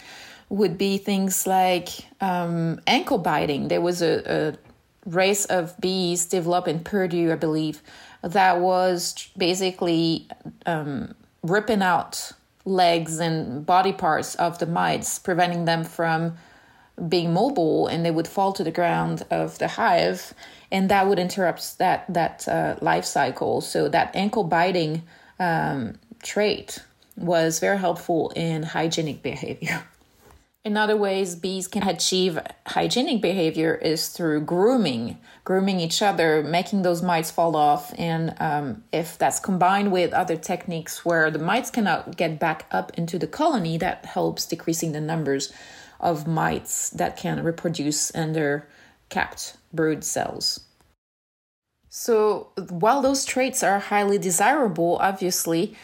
would 0.48 0.76
be 0.76 0.98
things 0.98 1.46
like 1.46 1.88
um, 2.20 2.80
ankle 2.86 3.18
biting. 3.18 3.68
There 3.68 3.80
was 3.80 4.02
a, 4.02 4.22
a 4.26 5.08
race 5.08 5.44
of 5.44 5.78
bees 5.80 6.26
developed 6.26 6.68
in 6.68 6.80
Purdue, 6.80 7.30
I 7.30 7.36
believe, 7.36 7.82
that 8.22 8.60
was 8.60 9.28
basically 9.36 10.28
um, 10.66 11.14
ripping 11.42 11.82
out 11.82 12.32
legs 12.64 13.20
and 13.20 13.64
body 13.64 13.92
parts 13.92 14.34
of 14.34 14.58
the 14.58 14.66
mites, 14.66 15.18
preventing 15.18 15.66
them 15.66 15.84
from 15.84 16.36
being 17.08 17.32
mobile 17.32 17.86
and 17.86 18.04
they 18.04 18.10
would 18.10 18.28
fall 18.28 18.52
to 18.52 18.64
the 18.64 18.70
ground 18.70 19.24
of 19.30 19.58
the 19.58 19.68
hive 19.68 20.34
and 20.72 20.88
that 20.90 21.06
would 21.08 21.18
interrupt 21.18 21.78
that 21.78 22.04
that 22.12 22.46
uh, 22.48 22.76
life 22.80 23.04
cycle. 23.04 23.60
So 23.60 23.88
that 23.88 24.14
ankle 24.14 24.44
biting 24.44 25.02
um, 25.38 25.98
trait 26.22 26.82
was 27.16 27.58
very 27.58 27.78
helpful 27.78 28.30
in 28.36 28.62
hygienic 28.62 29.22
behavior. 29.22 29.82
In 30.62 30.76
other 30.76 30.96
ways 30.96 31.36
bees 31.36 31.66
can 31.66 31.88
achieve 31.88 32.38
hygienic 32.66 33.22
behavior 33.22 33.74
is 33.74 34.08
through 34.08 34.42
grooming 34.42 35.16
grooming 35.42 35.80
each 35.80 36.02
other 36.02 36.42
making 36.42 36.82
those 36.82 37.02
mites 37.02 37.30
fall 37.30 37.56
off 37.56 37.94
and 37.98 38.34
um, 38.40 38.84
if 38.92 39.16
that's 39.16 39.40
combined 39.40 39.90
with 39.90 40.12
other 40.12 40.36
techniques 40.36 41.02
where 41.02 41.30
the 41.30 41.38
mites 41.38 41.70
cannot 41.70 42.14
get 42.14 42.38
back 42.38 42.66
up 42.70 42.92
into 42.98 43.18
the 43.18 43.26
colony 43.26 43.78
that 43.78 44.04
helps 44.04 44.44
decreasing 44.44 44.92
the 44.92 45.00
numbers 45.00 45.50
of 46.00 46.26
mites 46.26 46.90
that 46.90 47.16
can 47.16 47.42
reproduce 47.44 48.14
under 48.14 48.66
capped 49.08 49.56
brood 49.72 50.04
cells. 50.04 50.60
So, 51.88 52.48
while 52.68 53.02
those 53.02 53.24
traits 53.24 53.62
are 53.62 53.80
highly 53.80 54.16
desirable, 54.16 54.96
obviously, 55.00 55.76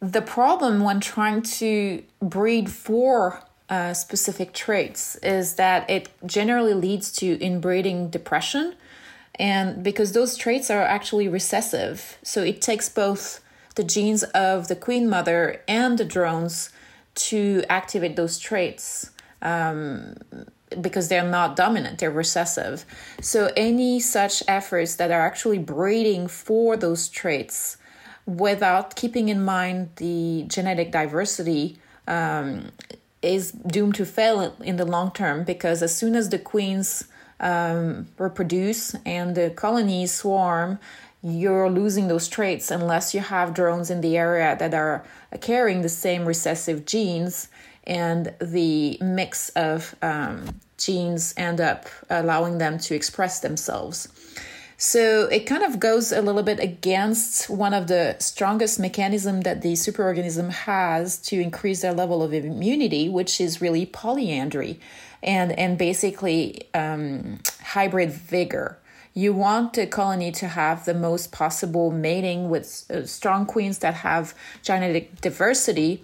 the 0.00 0.20
problem 0.20 0.80
when 0.82 1.00
trying 1.00 1.42
to 1.42 2.02
breed 2.20 2.70
for 2.70 3.42
uh, 3.70 3.94
specific 3.94 4.52
traits 4.52 5.16
is 5.16 5.54
that 5.54 5.88
it 5.88 6.08
generally 6.26 6.74
leads 6.74 7.12
to 7.12 7.38
inbreeding 7.40 8.10
depression. 8.10 8.74
And 9.36 9.82
because 9.82 10.12
those 10.12 10.36
traits 10.36 10.70
are 10.70 10.82
actually 10.82 11.28
recessive, 11.28 12.18
so 12.22 12.42
it 12.42 12.60
takes 12.60 12.88
both 12.88 13.40
the 13.76 13.84
genes 13.84 14.22
of 14.24 14.68
the 14.68 14.76
queen 14.76 15.08
mother 15.08 15.62
and 15.66 15.98
the 15.98 16.04
drones 16.04 16.70
to 17.14 17.64
activate 17.68 18.16
those 18.16 18.38
traits 18.38 19.10
um, 19.44 20.16
because 20.80 21.08
they're 21.08 21.28
not 21.28 21.54
dominant, 21.56 21.98
they're 21.98 22.10
recessive. 22.10 22.84
So, 23.20 23.50
any 23.56 24.00
such 24.00 24.42
efforts 24.48 24.96
that 24.96 25.10
are 25.10 25.20
actually 25.20 25.58
breeding 25.58 26.26
for 26.26 26.76
those 26.76 27.08
traits 27.08 27.76
without 28.26 28.96
keeping 28.96 29.28
in 29.28 29.44
mind 29.44 29.90
the 29.96 30.44
genetic 30.48 30.90
diversity 30.90 31.76
um, 32.08 32.70
is 33.22 33.52
doomed 33.52 33.94
to 33.96 34.06
fail 34.06 34.54
in 34.60 34.76
the 34.76 34.84
long 34.84 35.10
term 35.12 35.44
because 35.44 35.82
as 35.82 35.94
soon 35.94 36.14
as 36.14 36.30
the 36.30 36.38
queens 36.38 37.04
um, 37.40 38.06
reproduce 38.18 38.94
and 39.04 39.34
the 39.34 39.50
colonies 39.50 40.12
swarm, 40.12 40.78
you're 41.22 41.70
losing 41.70 42.08
those 42.08 42.28
traits 42.28 42.70
unless 42.70 43.14
you 43.14 43.20
have 43.20 43.54
drones 43.54 43.90
in 43.90 44.00
the 44.02 44.16
area 44.16 44.56
that 44.58 44.74
are 44.74 45.04
carrying 45.40 45.82
the 45.82 45.88
same 45.88 46.26
recessive 46.26 46.84
genes 46.84 47.48
and 47.86 48.34
the 48.40 48.98
mix 49.00 49.50
of 49.50 49.94
um, 50.02 50.60
genes 50.78 51.34
end 51.36 51.60
up 51.60 51.86
allowing 52.10 52.58
them 52.58 52.78
to 52.78 52.94
express 52.94 53.40
themselves. 53.40 54.08
So 54.76 55.28
it 55.28 55.46
kind 55.46 55.62
of 55.62 55.78
goes 55.78 56.10
a 56.10 56.20
little 56.20 56.42
bit 56.42 56.58
against 56.58 57.48
one 57.48 57.72
of 57.72 57.86
the 57.86 58.16
strongest 58.18 58.80
mechanism 58.80 59.42
that 59.42 59.62
the 59.62 59.74
superorganism 59.74 60.50
has 60.50 61.18
to 61.22 61.40
increase 61.40 61.82
their 61.82 61.94
level 61.94 62.22
of 62.22 62.34
immunity, 62.34 63.08
which 63.08 63.40
is 63.40 63.60
really 63.60 63.86
polyandry 63.86 64.80
and 65.22 65.52
and 65.52 65.78
basically 65.78 66.68
um, 66.74 67.38
hybrid 67.62 68.12
vigor. 68.12 68.78
You 69.14 69.32
want 69.32 69.74
the 69.74 69.86
colony 69.86 70.32
to 70.32 70.48
have 70.48 70.84
the 70.84 70.94
most 70.94 71.30
possible 71.30 71.92
mating 71.92 72.50
with 72.50 72.84
uh, 72.90 73.06
strong 73.06 73.46
queens 73.46 73.78
that 73.78 73.94
have 73.94 74.34
genetic 74.62 75.20
diversity 75.20 76.02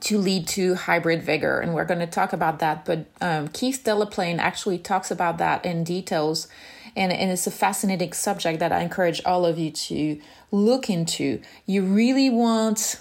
to 0.00 0.18
lead 0.18 0.46
to 0.48 0.74
hybrid 0.74 1.22
vigor. 1.22 1.60
And 1.60 1.74
we're 1.74 1.84
going 1.84 2.00
to 2.00 2.06
talk 2.06 2.32
about 2.32 2.58
that. 2.60 2.84
But 2.84 3.06
um, 3.20 3.48
Keith 3.48 3.82
Delaplane 3.84 4.38
actually 4.38 4.78
talks 4.78 5.10
about 5.10 5.38
that 5.38 5.64
in 5.64 5.84
details. 5.84 6.48
And, 6.96 7.12
and 7.12 7.30
it's 7.30 7.46
a 7.46 7.50
fascinating 7.50 8.12
subject 8.12 8.60
that 8.60 8.72
I 8.72 8.80
encourage 8.80 9.20
all 9.24 9.44
of 9.44 9.58
you 9.58 9.70
to 9.70 10.20
look 10.50 10.88
into. 10.88 11.40
You 11.66 11.82
really 11.82 12.30
want 12.30 13.00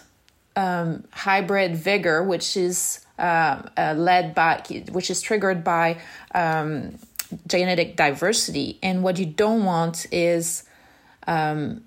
um, 0.56 1.04
hybrid 1.12 1.76
vigor, 1.76 2.24
which 2.24 2.58
is 2.58 3.06
uh, 3.20 3.62
uh, 3.78 3.94
led 3.96 4.34
by, 4.34 4.64
which 4.92 5.10
is 5.10 5.22
triggered 5.22 5.64
by 5.64 6.00
um, 6.34 6.98
genetic 7.48 7.96
diversity. 7.96 8.80
And 8.82 9.04
what 9.04 9.20
you 9.20 9.26
don't 9.26 9.64
want 9.64 10.06
is 10.12 10.64
um, 11.28 11.84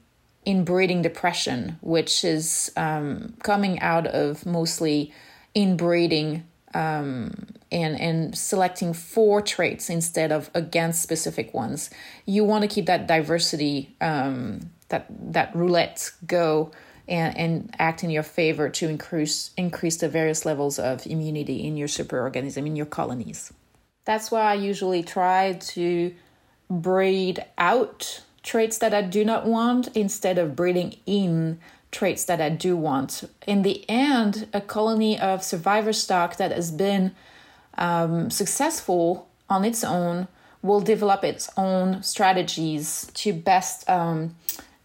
inbreeding 0.46 1.02
depression, 1.02 1.76
which 1.82 2.24
is 2.24 2.72
um, 2.76 3.34
coming 3.42 3.80
out 3.80 4.06
of 4.06 4.46
mostly 4.46 5.12
inbreeding 5.54 6.44
um, 6.72 7.32
and 7.72 8.00
and 8.00 8.38
selecting 8.38 8.92
for 8.94 9.42
traits 9.42 9.90
instead 9.90 10.30
of 10.30 10.50
against 10.54 11.02
specific 11.02 11.52
ones. 11.52 11.90
You 12.24 12.44
want 12.44 12.62
to 12.62 12.68
keep 12.68 12.86
that 12.86 13.06
diversity, 13.06 13.96
um, 14.00 14.70
that 14.88 15.06
that 15.32 15.54
roulette 15.54 16.12
go. 16.26 16.70
And, 17.08 17.38
and 17.38 17.76
act 17.78 18.02
in 18.02 18.10
your 18.10 18.24
favor 18.24 18.68
to 18.68 18.88
increase 18.88 19.52
increase 19.56 19.98
the 19.98 20.08
various 20.08 20.44
levels 20.44 20.80
of 20.80 21.06
immunity 21.06 21.64
in 21.64 21.76
your 21.76 21.86
superorganism 21.86 22.66
in 22.66 22.74
your 22.74 22.86
colonies. 22.86 23.52
That's 24.04 24.32
why 24.32 24.40
I 24.40 24.54
usually 24.54 25.04
try 25.04 25.52
to 25.52 26.12
breed 26.68 27.44
out 27.58 28.22
traits 28.46 28.78
that 28.78 28.94
I 28.94 29.02
do 29.02 29.24
not 29.24 29.44
want 29.44 29.88
instead 29.96 30.38
of 30.38 30.54
breeding 30.54 30.96
in 31.04 31.58
traits 31.90 32.24
that 32.24 32.40
I 32.40 32.48
do 32.48 32.76
want. 32.76 33.28
In 33.44 33.62
the 33.62 33.84
end, 33.90 34.48
a 34.54 34.60
colony 34.60 35.18
of 35.18 35.42
survivor 35.42 35.92
stock 35.92 36.36
that 36.36 36.52
has 36.52 36.70
been 36.70 37.12
um, 37.76 38.30
successful 38.30 39.28
on 39.50 39.64
its 39.64 39.82
own 39.82 40.28
will 40.62 40.80
develop 40.80 41.24
its 41.24 41.50
own 41.56 42.02
strategies 42.04 43.10
to 43.14 43.32
best 43.32 43.88
um, 43.90 44.36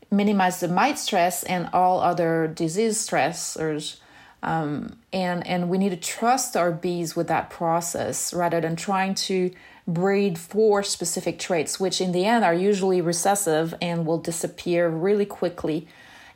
minimize 0.10 0.60
the 0.60 0.68
mite 0.68 0.98
stress 0.98 1.44
and 1.44 1.70
all 1.72 2.02
other 2.02 2.48
disease 2.48 3.08
stressors. 3.08 3.98
Um, 4.44 4.98
and 5.14 5.46
and 5.46 5.70
we 5.70 5.78
need 5.78 5.90
to 5.90 5.98
trust 5.98 6.58
our 6.58 6.72
bees 6.72 7.16
with 7.16 7.28
that 7.28 7.52
process 7.52 8.34
rather 8.34 8.60
than 8.60 8.76
trying 8.76 9.14
to 9.30 9.52
breed 9.88 10.38
for 10.38 10.84
specific 10.84 11.40
traits, 11.40 11.80
which 11.80 12.02
in 12.02 12.12
the 12.12 12.26
end 12.26 12.46
are 12.46 12.54
usually 12.54 13.02
recessive 13.02 13.74
and 13.82 14.06
will 14.06 14.18
disappear 14.18 14.90
really 14.90 15.26
quickly. 15.26 15.88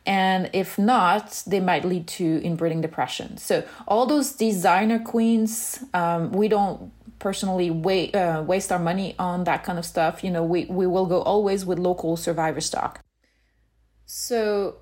And 0.05 0.49
if 0.53 0.77
not, 0.77 1.43
they 1.47 1.59
might 1.59 1.83
lead 1.83 2.07
to 2.07 2.41
inbreeding 2.43 2.81
depression. 2.81 3.37
So, 3.37 3.63
all 3.87 4.05
those 4.05 4.33
designer 4.33 4.99
queens, 4.99 5.83
um, 5.93 6.31
we 6.31 6.47
don't 6.47 6.91
personally 7.17 7.71
wait, 7.71 8.15
uh, 8.15 8.43
waste 8.45 8.71
our 8.71 8.79
money 8.79 9.15
on 9.17 9.45
that 9.45 9.63
kind 9.63 9.79
of 9.79 9.85
stuff. 9.85 10.23
You 10.23 10.29
know, 10.29 10.43
we, 10.43 10.65
we 10.65 10.85
will 10.85 11.07
go 11.07 11.21
always 11.21 11.65
with 11.65 11.79
local 11.79 12.17
survivor 12.17 12.61
stock. 12.61 12.99
So, 14.05 14.75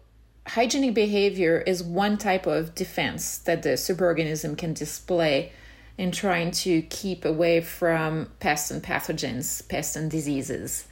hygienic 0.47 0.93
behavior 0.93 1.63
is 1.65 1.81
one 1.81 2.17
type 2.17 2.45
of 2.45 2.75
defense 2.75 3.37
that 3.39 3.63
the 3.63 3.69
superorganism 3.69 4.57
can 4.57 4.73
display 4.73 5.53
in 5.97 6.11
trying 6.11 6.51
to 6.51 6.81
keep 6.83 7.25
away 7.25 7.61
from 7.61 8.29
pests 8.39 8.71
and 8.71 8.81
pathogens, 8.83 9.67
pests 9.67 9.95
and 9.95 10.09
diseases. 10.09 10.87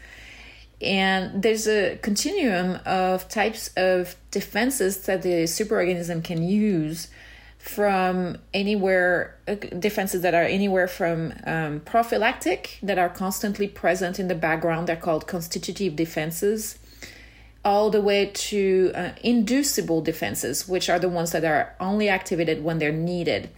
And 0.82 1.44
there's 1.44 1.68
a 1.68 1.98
continuum 1.98 2.80
of 2.86 3.28
types 3.30 3.70
of 3.78 4.16
defenses 4.32 5.04
that 5.06 5.22
the 5.22 5.44
superorganism 5.44 6.24
can 6.24 6.44
use 6.44 7.08
from 7.60 8.38
anywhere, 8.56 9.38
uh, 9.48 9.54
defenses 9.54 10.22
that 10.22 10.34
are 10.34 10.44
anywhere 10.44 10.88
from 10.88 11.34
um, 11.46 11.80
prophylactic, 11.82 12.80
that 12.82 12.98
are 12.98 13.10
constantly 13.10 13.68
present 13.68 14.20
in 14.20 14.28
the 14.28 14.36
background, 14.36 14.88
they're 14.88 14.96
called 14.96 15.28
constitutive 15.28 15.96
defenses, 15.96 16.80
all 17.64 17.92
the 17.92 18.02
way 18.02 18.32
to 18.34 18.92
uh, 18.96 19.12
inducible 19.24 20.02
defenses, 20.02 20.68
which 20.68 20.90
are 20.90 20.98
the 20.98 21.10
ones 21.10 21.32
that 21.32 21.46
are 21.46 21.76
only 21.80 22.10
activated 22.10 22.64
when 22.64 22.80
they're 22.80 22.92
needed. 22.92 23.52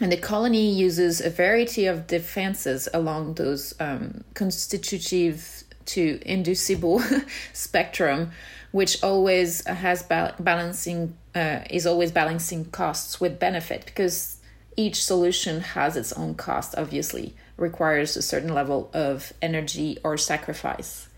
And 0.00 0.12
the 0.12 0.16
colony 0.16 0.70
uses 0.70 1.20
a 1.20 1.30
variety 1.30 1.86
of 1.86 2.06
defenses 2.06 2.88
along 2.94 3.34
those 3.34 3.74
um, 3.80 4.22
constitutive 4.34 5.64
to 5.86 6.20
inducible 6.24 7.02
spectrum, 7.52 8.30
which 8.70 9.02
always 9.02 9.66
has 9.66 10.02
ba- 10.02 10.34
balancing 10.38 11.16
uh, 11.34 11.60
is 11.70 11.86
always 11.86 12.12
balancing 12.12 12.66
costs 12.66 13.20
with 13.20 13.38
benefit 13.38 13.86
because 13.86 14.36
each 14.76 15.02
solution 15.04 15.60
has 15.60 15.96
its 15.96 16.12
own 16.12 16.34
cost. 16.34 16.74
Obviously, 16.76 17.34
requires 17.56 18.16
a 18.16 18.22
certain 18.22 18.54
level 18.54 18.90
of 18.92 19.32
energy 19.42 19.98
or 20.04 20.16
sacrifice. 20.16 21.08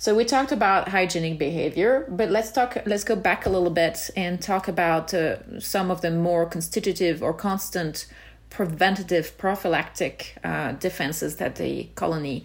So 0.00 0.14
we 0.14 0.24
talked 0.24 0.52
about 0.52 0.90
hygienic 0.90 1.38
behavior, 1.38 2.06
but 2.08 2.30
let's 2.30 2.52
talk. 2.52 2.78
Let's 2.86 3.02
go 3.02 3.16
back 3.16 3.46
a 3.46 3.50
little 3.50 3.70
bit 3.70 4.10
and 4.16 4.40
talk 4.40 4.68
about 4.68 5.12
uh, 5.12 5.58
some 5.58 5.90
of 5.90 6.02
the 6.02 6.12
more 6.12 6.46
constitutive 6.46 7.20
or 7.20 7.34
constant 7.34 8.06
preventative 8.50 9.36
prophylactic 9.38 10.36
uh, 10.42 10.72
defenses 10.72 11.36
that 11.36 11.56
the 11.56 11.88
colony 11.94 12.44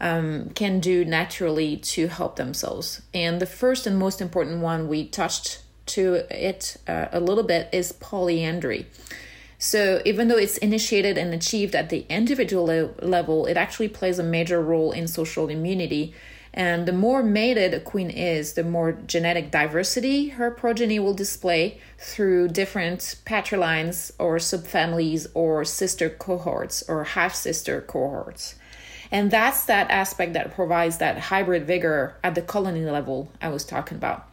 um, 0.00 0.50
can 0.50 0.80
do 0.80 1.04
naturally 1.04 1.76
to 1.76 2.08
help 2.08 2.36
themselves. 2.36 3.02
And 3.14 3.40
the 3.40 3.46
first 3.46 3.86
and 3.86 3.98
most 3.98 4.20
important 4.20 4.60
one 4.60 4.88
we 4.88 5.06
touched 5.06 5.62
to 5.86 6.26
it 6.30 6.76
uh, 6.88 7.06
a 7.12 7.20
little 7.20 7.44
bit 7.44 7.68
is 7.72 7.92
polyandry. 7.92 8.86
So, 9.58 10.02
even 10.04 10.26
though 10.26 10.38
it's 10.38 10.58
initiated 10.58 11.16
and 11.16 11.32
achieved 11.32 11.76
at 11.76 11.88
the 11.88 12.04
individual 12.08 12.64
le- 12.66 12.90
level, 13.00 13.46
it 13.46 13.56
actually 13.56 13.88
plays 13.88 14.18
a 14.18 14.24
major 14.24 14.60
role 14.60 14.90
in 14.90 15.06
social 15.06 15.48
immunity. 15.48 16.14
And 16.54 16.86
the 16.86 16.92
more 16.92 17.22
mated 17.22 17.72
a 17.72 17.80
queen 17.80 18.10
is, 18.10 18.52
the 18.52 18.64
more 18.64 18.92
genetic 18.92 19.50
diversity 19.50 20.28
her 20.30 20.50
progeny 20.50 20.98
will 20.98 21.14
display 21.14 21.80
through 21.98 22.48
different 22.48 23.00
patrilines 23.24 24.12
or 24.18 24.36
subfamilies 24.36 25.26
or 25.32 25.64
sister 25.64 26.10
cohorts 26.10 26.82
or 26.88 27.04
half 27.04 27.34
sister 27.34 27.80
cohorts. 27.80 28.56
And 29.10 29.30
that's 29.30 29.64
that 29.64 29.90
aspect 29.90 30.34
that 30.34 30.54
provides 30.54 30.98
that 30.98 31.18
hybrid 31.18 31.66
vigor 31.66 32.16
at 32.22 32.34
the 32.34 32.42
colony 32.42 32.84
level 32.84 33.30
I 33.40 33.48
was 33.48 33.64
talking 33.64 33.96
about. 33.96 34.28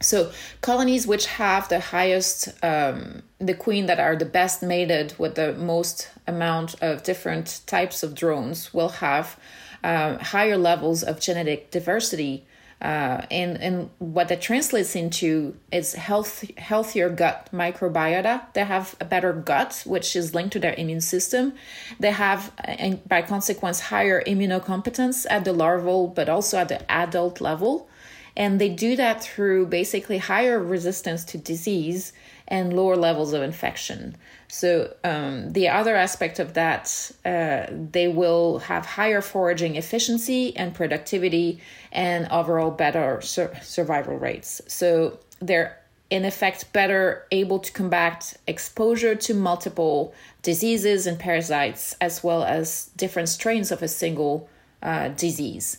So 0.00 0.32
colonies 0.60 1.06
which 1.06 1.26
have 1.26 1.68
the 1.68 1.78
highest, 1.78 2.48
um, 2.64 3.22
the 3.38 3.54
queen 3.54 3.86
that 3.86 4.00
are 4.00 4.16
the 4.16 4.24
best 4.24 4.62
mated 4.62 5.14
with 5.18 5.36
the 5.36 5.54
most 5.54 6.08
amount 6.26 6.74
of 6.82 7.04
different 7.04 7.60
types 7.66 8.02
of 8.02 8.14
drones 8.14 8.74
will 8.74 8.88
have 8.88 9.38
uh, 9.84 10.18
higher 10.18 10.56
levels 10.56 11.02
of 11.02 11.20
genetic 11.20 11.70
diversity 11.70 12.44
uh, 12.82 13.24
and 13.30 13.62
and 13.62 13.90
what 14.00 14.26
that 14.26 14.42
translates 14.42 14.96
into 14.96 15.54
is 15.70 15.94
health 15.94 16.44
healthier 16.58 17.08
gut 17.08 17.48
microbiota. 17.52 18.42
They 18.54 18.64
have 18.64 18.96
a 19.00 19.04
better 19.04 19.32
gut, 19.32 19.84
which 19.86 20.16
is 20.16 20.34
linked 20.34 20.52
to 20.54 20.58
their 20.58 20.74
immune 20.74 21.00
system. 21.00 21.54
They 22.00 22.10
have, 22.10 22.50
and 22.58 23.06
by 23.08 23.22
consequence, 23.22 23.78
higher 23.78 24.20
immunocompetence 24.24 25.26
at 25.30 25.44
the 25.44 25.52
larval, 25.52 26.08
but 26.08 26.28
also 26.28 26.58
at 26.58 26.70
the 26.70 26.90
adult 26.90 27.40
level. 27.40 27.88
And 28.36 28.60
they 28.60 28.70
do 28.70 28.96
that 28.96 29.22
through 29.22 29.66
basically 29.66 30.18
higher 30.18 30.58
resistance 30.58 31.24
to 31.26 31.38
disease 31.38 32.12
and 32.48 32.72
lower 32.72 32.96
levels 32.96 33.32
of 33.32 33.42
infection. 33.42 34.16
So 34.48 34.94
um, 35.02 35.52
the 35.52 35.68
other 35.68 35.96
aspect 35.96 36.38
of 36.38 36.54
that, 36.54 37.10
uh, 37.24 37.66
they 37.70 38.08
will 38.08 38.58
have 38.58 38.84
higher 38.84 39.22
foraging 39.22 39.76
efficiency 39.76 40.54
and 40.56 40.74
productivity, 40.74 41.60
and 41.90 42.28
overall 42.30 42.70
better 42.70 43.20
sur- 43.22 43.54
survival 43.62 44.18
rates. 44.18 44.60
So 44.66 45.18
they're 45.40 45.78
in 46.10 46.26
effect 46.26 46.70
better 46.74 47.26
able 47.30 47.58
to 47.60 47.72
combat 47.72 48.34
exposure 48.46 49.14
to 49.14 49.32
multiple 49.32 50.12
diseases 50.42 51.06
and 51.06 51.18
parasites, 51.18 51.96
as 52.02 52.22
well 52.22 52.44
as 52.44 52.90
different 52.96 53.30
strains 53.30 53.72
of 53.72 53.82
a 53.82 53.88
single 53.88 54.46
uh, 54.82 55.08
disease. 55.08 55.78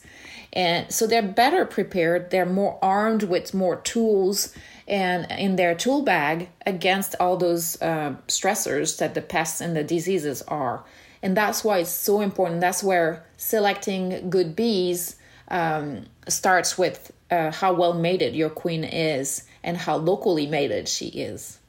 And 0.52 0.92
so 0.92 1.06
they're 1.06 1.22
better 1.22 1.66
prepared. 1.66 2.32
They're 2.32 2.46
more 2.46 2.80
armed 2.82 3.24
with 3.24 3.54
more 3.54 3.76
tools 3.76 4.56
and 4.88 5.30
in 5.32 5.56
their 5.56 5.76
tool 5.76 6.02
bag 6.02 6.50
against 6.66 7.16
all 7.20 7.38
those 7.38 7.82
uh, 7.82 8.16
stressors 8.28 8.98
that 8.98 9.14
the 9.14 9.22
pests 9.22 9.62
and 9.62 9.76
the 9.76 9.84
diseases 9.84 10.42
are. 10.44 10.84
And 11.22 11.38
that's 11.38 11.64
why 11.64 11.80
it's 11.80 11.90
so 11.90 12.20
important. 12.22 12.60
That's 12.60 12.84
where 12.84 13.26
selecting 13.38 14.30
good 14.30 14.56
bees 14.56 15.16
um, 15.48 16.06
starts 16.28 16.78
with 16.78 17.12
uh, 17.32 17.52
how 17.52 17.74
well 17.74 17.94
mated 17.94 18.36
your 18.36 18.50
queen 18.50 18.84
is 18.84 19.44
and 19.64 19.78
how 19.78 19.96
locally 19.96 20.48
mated 20.48 20.90
she 20.90 21.08
is. 21.08 21.60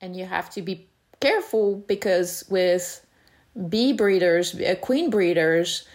And 0.00 0.16
you 0.16 0.24
have 0.24 0.48
to 0.50 0.62
be 0.62 0.88
careful 1.20 1.76
because 1.86 2.44
with 2.48 3.04
bee 3.68 3.92
breeders, 3.92 4.54
uh, 4.54 4.76
queen 4.80 5.10
breeders, 5.10 5.86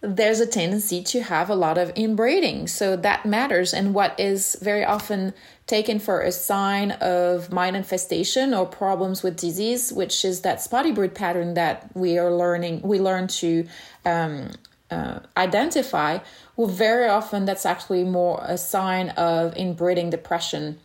there's 0.00 0.40
a 0.40 0.46
tendency 0.46 1.02
to 1.02 1.22
have 1.22 1.50
a 1.50 1.54
lot 1.54 1.76
of 1.76 1.92
inbreeding. 1.94 2.66
So 2.68 2.96
that 2.96 3.26
matters. 3.26 3.74
And 3.74 3.92
what 3.92 4.18
is 4.18 4.56
very 4.62 4.84
often 4.84 5.34
taken 5.70 6.00
for 6.00 6.20
a 6.20 6.32
sign 6.32 6.90
of 6.90 7.52
mite 7.52 7.76
infestation 7.76 8.52
or 8.52 8.66
problems 8.66 9.22
with 9.22 9.36
disease, 9.36 9.92
which 9.92 10.24
is 10.24 10.40
that 10.40 10.60
spotty 10.60 10.90
brood 10.90 11.14
pattern 11.14 11.54
that 11.54 11.88
we 11.94 12.18
are 12.18 12.32
learning, 12.32 12.82
we 12.82 12.98
learn 12.98 13.28
to 13.28 13.64
um, 14.04 14.50
uh, 14.90 15.20
identify, 15.36 16.18
well, 16.56 16.66
very 16.66 17.08
often 17.08 17.44
that's 17.44 17.64
actually 17.64 18.02
more 18.02 18.42
a 18.42 18.58
sign 18.58 19.10
of 19.10 19.56
inbreeding 19.56 20.10
depression 20.10 20.80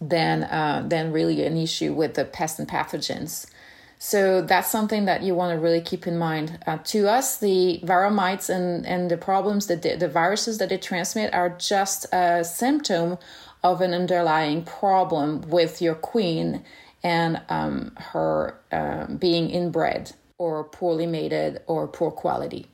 than 0.00 0.42
uh, 0.42 0.82
than 0.92 1.12
really 1.12 1.46
an 1.46 1.56
issue 1.56 1.92
with 1.94 2.14
the 2.14 2.24
pests 2.24 2.58
and 2.58 2.68
pathogens. 2.68 3.46
So 3.98 4.42
that's 4.42 4.70
something 4.70 5.06
that 5.06 5.22
you 5.22 5.34
want 5.34 5.56
to 5.56 5.58
really 5.58 5.80
keep 5.80 6.06
in 6.06 6.18
mind. 6.18 6.58
Uh, 6.66 6.78
to 6.92 7.08
us, 7.08 7.38
the 7.38 7.80
varroa 7.84 8.12
mites 8.12 8.50
and, 8.50 8.84
and 8.84 9.10
the 9.10 9.16
problems 9.16 9.66
that 9.68 9.80
the, 9.82 9.96
the 9.96 10.08
viruses 10.08 10.58
that 10.58 10.68
they 10.68 10.76
transmit 10.78 11.32
are 11.32 11.50
just 11.50 12.04
a 12.12 12.44
symptom 12.44 13.16
of 13.64 13.80
an 13.80 13.92
underlying 13.94 14.62
problem 14.62 15.40
with 15.48 15.82
your 15.82 15.96
queen 15.96 16.62
and 17.02 17.40
um, 17.48 17.92
her 17.96 18.60
uh, 18.70 19.06
being 19.06 19.50
inbred 19.50 20.12
or 20.38 20.62
poorly 20.64 21.06
mated 21.06 21.62
or 21.66 21.88
poor 21.88 22.10
quality. 22.10 22.68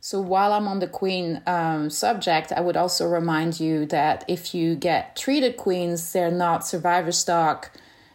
So 0.00 0.20
while 0.20 0.52
I'm 0.52 0.68
on 0.68 0.80
the 0.80 0.86
queen 0.86 1.42
um, 1.46 1.90
subject, 1.90 2.52
I 2.52 2.60
would 2.60 2.76
also 2.76 3.06
remind 3.08 3.58
you 3.58 3.86
that 3.86 4.24
if 4.28 4.54
you 4.54 4.74
get 4.74 5.16
treated 5.16 5.56
queens, 5.56 6.12
they're 6.12 6.30
not 6.30 6.66
survivor 6.66 7.12
stock 7.12 7.70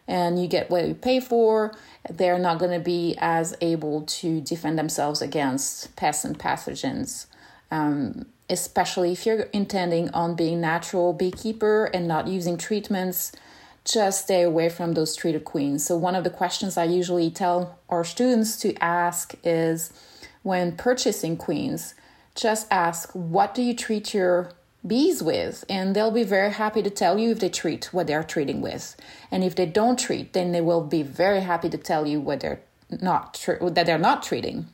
and 0.08 0.42
you 0.42 0.48
get 0.48 0.70
what 0.70 0.88
you 0.88 0.96
pay 0.96 1.20
for, 1.20 1.76
they're 2.10 2.40
not 2.40 2.58
going 2.58 2.72
to 2.72 2.84
be 2.84 3.16
as 3.20 3.56
able 3.62 4.02
to 4.04 4.42
defend 4.42 4.78
themselves 4.78 5.22
against 5.22 5.96
pests 5.96 6.26
and 6.26 6.38
pathogens. 6.38 7.28
Um, 7.70 8.26
especially 8.50 9.12
if 9.12 9.26
you're 9.26 9.42
intending 9.54 10.10
on 10.10 10.36
being 10.36 10.60
natural 10.60 11.14
beekeeper 11.14 11.86
and 11.86 12.08
not 12.08 12.28
using 12.28 12.58
treatments 12.58 13.32
just 13.86 14.24
stay 14.26 14.44
away 14.44 14.70
from 14.70 14.94
those 14.94 15.16
treated 15.16 15.46
queens. 15.46 15.86
So 15.86 15.98
one 15.98 16.16
of 16.16 16.24
the 16.24 16.30
questions 16.30 16.78
i 16.78 16.84
usually 16.84 17.32
tell 17.32 17.80
our 17.90 18.04
students 18.04 18.58
to 18.58 18.76
ask 18.76 19.34
is 19.44 19.92
when 20.44 20.76
purchasing 20.76 21.38
queens 21.38 21.96
just 22.36 22.68
ask 22.72 23.12
what 23.14 23.54
do 23.54 23.62
you 23.62 23.76
treat 23.76 24.14
your 24.14 24.52
bees 24.86 25.22
with? 25.22 25.66
And 25.70 25.96
they'll 25.96 26.12
be 26.12 26.24
very 26.24 26.52
happy 26.52 26.82
to 26.82 26.90
tell 26.90 27.20
you 27.20 27.32
if 27.32 27.40
they 27.40 27.50
treat 27.50 27.94
what 27.94 28.08
they're 28.08 28.24
treating 28.24 28.62
with. 28.62 28.96
And 29.32 29.44
if 29.44 29.56
they 29.56 29.66
don't 29.66 30.00
treat 30.00 30.34
then 30.34 30.52
they 30.52 30.62
will 30.62 30.82
be 30.82 31.04
very 31.04 31.42
happy 31.42 31.70
to 31.70 31.78
tell 31.78 32.06
you 32.08 32.20
what 32.20 32.42
they're 32.42 32.62
not 33.02 33.46
that 33.62 33.86
they're 33.86 33.98
not 33.98 34.24
treating 34.24 34.68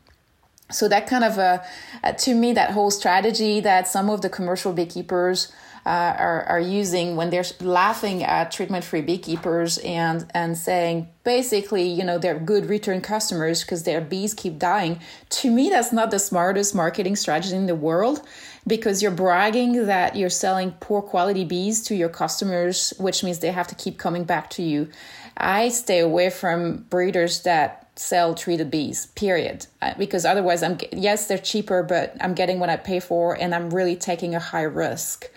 so 0.71 0.87
that 0.87 1.07
kind 1.07 1.23
of 1.23 1.37
uh, 1.37 1.61
uh, 2.03 2.11
to 2.13 2.33
me 2.33 2.53
that 2.53 2.71
whole 2.71 2.91
strategy 2.91 3.59
that 3.59 3.87
some 3.87 4.09
of 4.09 4.21
the 4.21 4.29
commercial 4.29 4.73
beekeepers 4.73 5.51
uh, 5.85 6.15
are, 6.17 6.43
are 6.45 6.59
using 6.59 7.15
when 7.15 7.29
they're 7.29 7.45
laughing 7.61 8.23
at 8.23 8.51
treatment-free 8.51 9.01
beekeepers 9.01 9.77
and 9.79 10.25
and 10.33 10.57
saying 10.57 11.07
basically 11.23 11.87
you 11.87 12.03
know 12.03 12.17
they're 12.17 12.39
good 12.39 12.65
return 12.65 12.99
customers 13.01 13.61
because 13.61 13.83
their 13.83 14.01
bees 14.01 14.33
keep 14.33 14.57
dying 14.57 14.99
to 15.29 15.51
me 15.51 15.69
that's 15.69 15.93
not 15.93 16.09
the 16.09 16.17
smartest 16.17 16.73
marketing 16.73 17.15
strategy 17.15 17.55
in 17.55 17.67
the 17.67 17.75
world 17.75 18.21
because 18.67 19.01
you're 19.01 19.11
bragging 19.11 19.85
that 19.85 20.15
you're 20.15 20.29
selling 20.29 20.71
poor 20.79 21.01
quality 21.01 21.45
bees 21.45 21.83
to 21.83 21.95
your 21.95 22.09
customers 22.09 22.93
which 22.97 23.23
means 23.23 23.39
they 23.39 23.51
have 23.51 23.67
to 23.67 23.75
keep 23.75 23.97
coming 23.97 24.23
back 24.23 24.49
to 24.49 24.63
you. 24.63 24.89
I 25.37 25.69
stay 25.69 25.99
away 25.99 26.29
from 26.29 26.85
breeders 26.89 27.43
that 27.43 27.84
sell 27.95 28.35
treated 28.35 28.69
bees 28.69 29.07
period. 29.07 29.67
Uh, 29.81 29.93
because 29.97 30.25
otherwise 30.25 30.61
i'm 30.63 30.77
yes 30.91 31.27
they're 31.27 31.37
cheaper 31.37 31.83
but 31.83 32.15
i'm 32.21 32.33
getting 32.33 32.59
what 32.59 32.69
i 32.69 32.75
pay 32.75 32.99
for 32.99 33.39
and 33.39 33.55
i'm 33.55 33.69
really 33.69 33.95
taking 33.95 34.35
a 34.35 34.39
high 34.39 34.63
risk 34.63 35.29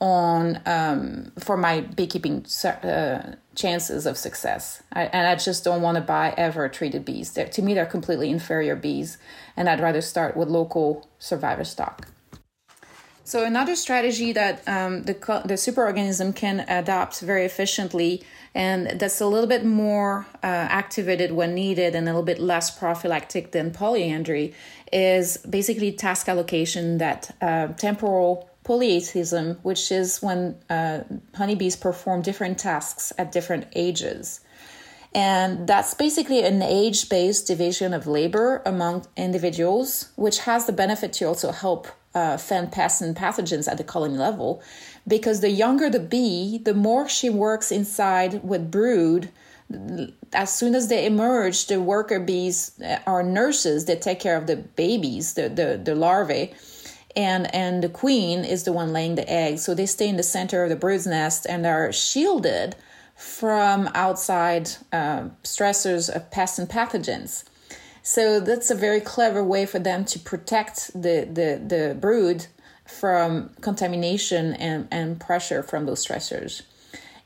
on 0.00 0.60
um, 0.64 1.30
for 1.38 1.58
my 1.58 1.82
beekeeping 1.82 2.46
uh, 2.64 3.34
chances 3.54 4.06
of 4.06 4.16
success. 4.16 4.82
I, 4.92 5.04
and 5.04 5.26
i 5.26 5.34
just 5.36 5.62
don't 5.64 5.82
want 5.82 5.96
to 5.96 6.00
buy 6.00 6.34
ever 6.36 6.68
treated 6.68 7.04
bees 7.04 7.32
they're, 7.32 7.48
to 7.48 7.62
me 7.62 7.74
they're 7.74 7.86
completely 7.86 8.30
inferior 8.30 8.76
bees 8.76 9.18
and 9.56 9.68
i'd 9.68 9.80
rather 9.80 10.00
start 10.00 10.36
with 10.36 10.48
local 10.48 11.06
survivor 11.18 11.64
stock 11.64 12.08
so 13.30 13.44
another 13.44 13.76
strategy 13.76 14.32
that 14.32 14.66
um, 14.66 15.04
the, 15.04 15.12
the 15.44 15.54
superorganism 15.54 16.34
can 16.34 16.60
adopt 16.68 17.20
very 17.20 17.44
efficiently 17.44 18.24
and 18.56 18.98
that's 18.98 19.20
a 19.20 19.26
little 19.26 19.46
bit 19.46 19.64
more 19.64 20.26
uh, 20.42 20.46
activated 20.46 21.30
when 21.30 21.54
needed 21.54 21.94
and 21.94 22.08
a 22.08 22.10
little 22.10 22.24
bit 22.24 22.40
less 22.40 22.76
prophylactic 22.76 23.52
than 23.52 23.70
polyandry 23.70 24.52
is 24.92 25.36
basically 25.48 25.92
task 25.92 26.28
allocation 26.28 26.98
that 26.98 27.32
uh, 27.40 27.68
temporal 27.68 28.50
polyethism 28.64 29.58
which 29.62 29.92
is 29.92 30.20
when 30.20 30.56
uh, 30.68 30.98
honeybees 31.36 31.76
perform 31.76 32.22
different 32.22 32.58
tasks 32.58 33.12
at 33.16 33.30
different 33.30 33.64
ages. 33.76 34.40
And 35.14 35.68
that's 35.68 35.94
basically 35.94 36.42
an 36.42 36.62
age 36.62 37.08
based 37.08 37.46
division 37.46 37.94
of 37.94 38.08
labor 38.08 38.60
among 38.66 39.06
individuals, 39.16 40.10
which 40.16 40.40
has 40.40 40.66
the 40.66 40.72
benefit 40.72 41.12
to 41.14 41.26
also 41.26 41.52
help 41.52 41.86
uh, 42.14 42.36
fend 42.36 42.72
pests 42.72 43.00
and 43.00 43.16
pathogens 43.16 43.68
at 43.68 43.78
the 43.78 43.84
colony 43.84 44.16
level. 44.16 44.62
Because 45.06 45.40
the 45.40 45.50
younger 45.50 45.88
the 45.88 46.00
bee, 46.00 46.58
the 46.58 46.74
more 46.74 47.08
she 47.08 47.30
works 47.30 47.72
inside 47.72 48.42
with 48.44 48.70
brood. 48.70 49.30
As 50.32 50.52
soon 50.52 50.74
as 50.74 50.88
they 50.88 51.06
emerge, 51.06 51.66
the 51.66 51.80
worker 51.80 52.18
bees 52.18 52.72
are 53.06 53.22
nurses 53.22 53.84
that 53.84 54.02
take 54.02 54.18
care 54.18 54.36
of 54.36 54.46
the 54.46 54.56
babies, 54.56 55.34
the, 55.34 55.48
the, 55.48 55.80
the 55.82 55.94
larvae 55.94 56.52
and 57.16 57.52
and 57.52 57.82
the 57.82 57.88
queen 57.88 58.44
is 58.44 58.62
the 58.62 58.72
one 58.72 58.92
laying 58.92 59.16
the 59.16 59.28
eggs 59.28 59.64
so 59.64 59.74
they 59.74 59.84
stay 59.84 60.08
in 60.08 60.16
the 60.16 60.22
center 60.22 60.62
of 60.62 60.70
the 60.70 60.76
brood's 60.76 61.08
nest 61.08 61.44
and 61.48 61.66
are 61.66 61.90
shielded 61.90 62.76
from 63.20 63.86
outside 63.94 64.70
uh, 64.92 65.28
stressors 65.44 66.08
of 66.08 66.30
pests 66.30 66.58
and 66.58 66.70
pathogens. 66.70 67.44
So 68.02 68.40
that's 68.40 68.70
a 68.70 68.74
very 68.74 69.00
clever 69.00 69.44
way 69.44 69.66
for 69.66 69.78
them 69.78 70.04
to 70.06 70.18
protect 70.18 70.92
the, 70.94 71.28
the, 71.30 71.62
the 71.64 71.96
brood 71.98 72.46
from 72.86 73.50
contamination 73.60 74.54
and, 74.54 74.88
and 74.90 75.20
pressure 75.20 75.62
from 75.62 75.86
those 75.86 76.04
stressors. 76.04 76.62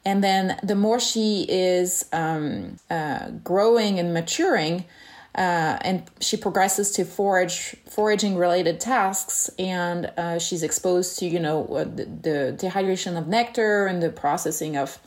And 0.04 0.22
then 0.22 0.58
the 0.62 0.74
more 0.74 1.00
she 1.00 1.46
is 1.48 2.04
um, 2.12 2.76
uh, 2.90 3.30
growing 3.42 3.98
and 3.98 4.12
maturing, 4.12 4.84
uh, 5.36 5.78
and 5.80 6.04
she 6.20 6.36
progresses 6.36 6.92
to 6.92 7.04
forage 7.04 7.74
foraging 7.88 8.36
related 8.36 8.78
tasks 8.78 9.50
and 9.58 10.06
uh, 10.16 10.38
she's 10.38 10.62
exposed 10.62 11.18
to 11.18 11.26
you 11.26 11.40
know 11.40 11.66
the, 11.66 12.04
the, 12.04 12.56
dehydration 12.56 13.18
of 13.18 13.26
nectar 13.26 13.86
and 13.86 14.00
the 14.00 14.10
processing 14.10 14.76
of 14.76 15.00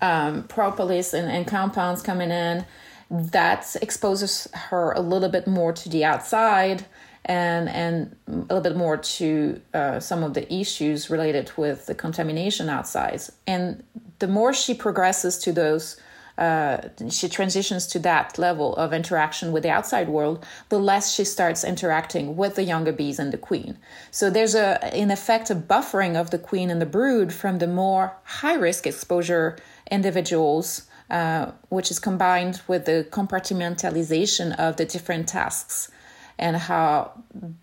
um, 0.00 0.44
propolis 0.44 1.14
and, 1.14 1.28
and 1.28 1.48
compounds 1.48 2.00
coming 2.00 2.30
in, 2.30 2.64
that 3.12 3.76
exposes 3.82 4.48
her 4.54 4.92
a 4.92 5.00
little 5.00 5.28
bit 5.28 5.46
more 5.46 5.72
to 5.72 5.88
the 5.90 6.02
outside 6.02 6.86
and 7.26 7.68
and 7.68 8.16
a 8.26 8.54
little 8.54 8.62
bit 8.62 8.76
more 8.76 8.96
to 8.96 9.60
uh, 9.74 10.00
some 10.00 10.24
of 10.24 10.34
the 10.34 10.52
issues 10.52 11.10
related 11.10 11.52
with 11.56 11.86
the 11.86 11.94
contamination 11.94 12.68
outside. 12.68 13.20
And 13.46 13.84
the 14.18 14.26
more 14.26 14.52
she 14.52 14.74
progresses 14.74 15.38
to 15.40 15.52
those, 15.52 16.00
uh, 16.38 16.78
she 17.10 17.28
transitions 17.28 17.86
to 17.88 17.98
that 18.00 18.38
level 18.38 18.74
of 18.76 18.92
interaction 18.92 19.52
with 19.52 19.62
the 19.62 19.70
outside 19.70 20.08
world, 20.08 20.44
the 20.70 20.78
less 20.78 21.12
she 21.12 21.24
starts 21.24 21.62
interacting 21.64 22.34
with 22.36 22.54
the 22.54 22.64
younger 22.64 22.92
bees 22.92 23.18
and 23.18 23.32
the 23.32 23.38
queen. 23.38 23.78
So 24.10 24.30
there's 24.30 24.54
a, 24.54 24.90
in 24.96 25.10
effect, 25.10 25.50
a 25.50 25.54
buffering 25.54 26.18
of 26.18 26.30
the 26.30 26.38
queen 26.38 26.70
and 26.70 26.80
the 26.80 26.86
brood 26.86 27.32
from 27.32 27.58
the 27.58 27.66
more 27.66 28.16
high 28.24 28.54
risk 28.54 28.86
exposure 28.86 29.58
individuals, 29.90 30.88
uh, 31.12 31.52
which 31.68 31.90
is 31.90 31.98
combined 31.98 32.62
with 32.66 32.86
the 32.86 33.06
compartmentalization 33.10 34.58
of 34.58 34.76
the 34.76 34.86
different 34.86 35.28
tasks 35.28 35.90
and 36.38 36.56
how 36.56 37.12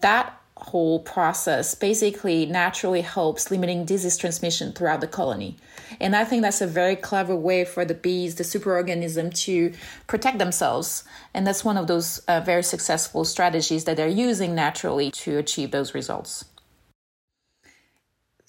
that 0.02 0.40
whole 0.56 1.00
process 1.00 1.74
basically 1.74 2.46
naturally 2.46 3.02
helps 3.02 3.50
limiting 3.50 3.86
disease 3.86 4.18
transmission 4.18 4.72
throughout 4.72 5.02
the 5.02 5.08
colony. 5.08 5.58
And 6.00 6.16
I 6.16 6.26
think 6.26 6.44
that's 6.44 6.62
a 6.62 6.68
very 6.68 6.96
clever 6.96 7.36
way 7.36 7.66
for 7.66 7.86
the 7.86 7.96
bees, 7.96 8.36
the 8.36 8.44
superorganism, 8.44 9.34
to 9.46 9.74
protect 10.06 10.38
themselves. 10.38 11.04
And 11.34 11.48
that's 11.48 11.66
one 11.66 11.78
of 11.78 11.88
those 11.88 12.20
uh, 12.28 12.42
very 12.42 12.64
successful 12.64 13.26
strategies 13.26 13.86
that 13.86 13.98
they're 13.98 14.08
using 14.08 14.54
naturally 14.54 15.10
to 15.12 15.38
achieve 15.38 15.72
those 15.72 15.96
results. 15.96 16.46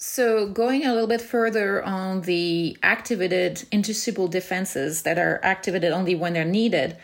So, 0.02 0.46
going 0.46 0.86
a 0.86 0.94
little 0.94 1.06
bit 1.06 1.20
further 1.20 1.84
on 1.84 2.22
the 2.22 2.74
activated 2.82 3.64
inducible 3.70 4.28
defenses 4.28 5.02
that 5.02 5.18
are 5.18 5.38
activated 5.42 5.92
only 5.92 6.14
when 6.14 6.32
they're 6.32 6.42
needed, 6.42 6.96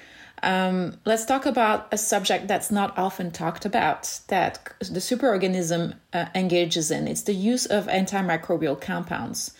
um, 0.42 0.96
let's 1.04 1.26
talk 1.26 1.44
about 1.44 1.88
a 1.92 1.98
subject 1.98 2.48
that's 2.48 2.70
not 2.70 2.96
often 2.96 3.30
talked 3.30 3.66
about 3.66 4.20
that 4.28 4.72
the 4.78 5.00
superorganism 5.00 5.96
uh, 6.14 6.26
engages 6.34 6.90
in. 6.90 7.06
It's 7.06 7.20
the 7.20 7.34
use 7.34 7.66
of 7.66 7.86
antimicrobial 7.86 8.80
compounds. 8.80 9.52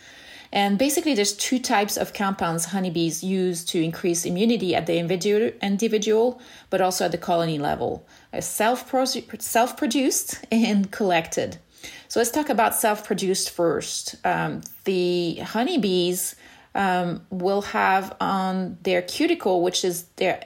And 0.50 0.78
basically, 0.78 1.12
there's 1.12 1.34
two 1.34 1.58
types 1.58 1.98
of 1.98 2.14
compounds 2.14 2.64
honeybees 2.64 3.22
use 3.22 3.66
to 3.66 3.82
increase 3.82 4.24
immunity 4.24 4.74
at 4.74 4.86
the 4.86 4.96
individual, 4.96 6.40
but 6.70 6.80
also 6.80 7.04
at 7.04 7.12
the 7.12 7.18
colony 7.18 7.58
level 7.58 8.06
self 8.40 8.88
produced 8.88 10.38
and 10.50 10.90
collected. 10.90 11.58
So 12.08 12.20
let's 12.20 12.30
talk 12.30 12.48
about 12.48 12.74
self 12.74 13.06
produced 13.06 13.50
first. 13.50 14.16
Um, 14.24 14.62
the 14.84 15.36
honeybees 15.36 16.36
um, 16.74 17.26
will 17.30 17.62
have 17.62 18.14
on 18.20 18.78
their 18.82 19.02
cuticle, 19.02 19.62
which 19.62 19.84
is 19.84 20.04
their 20.16 20.44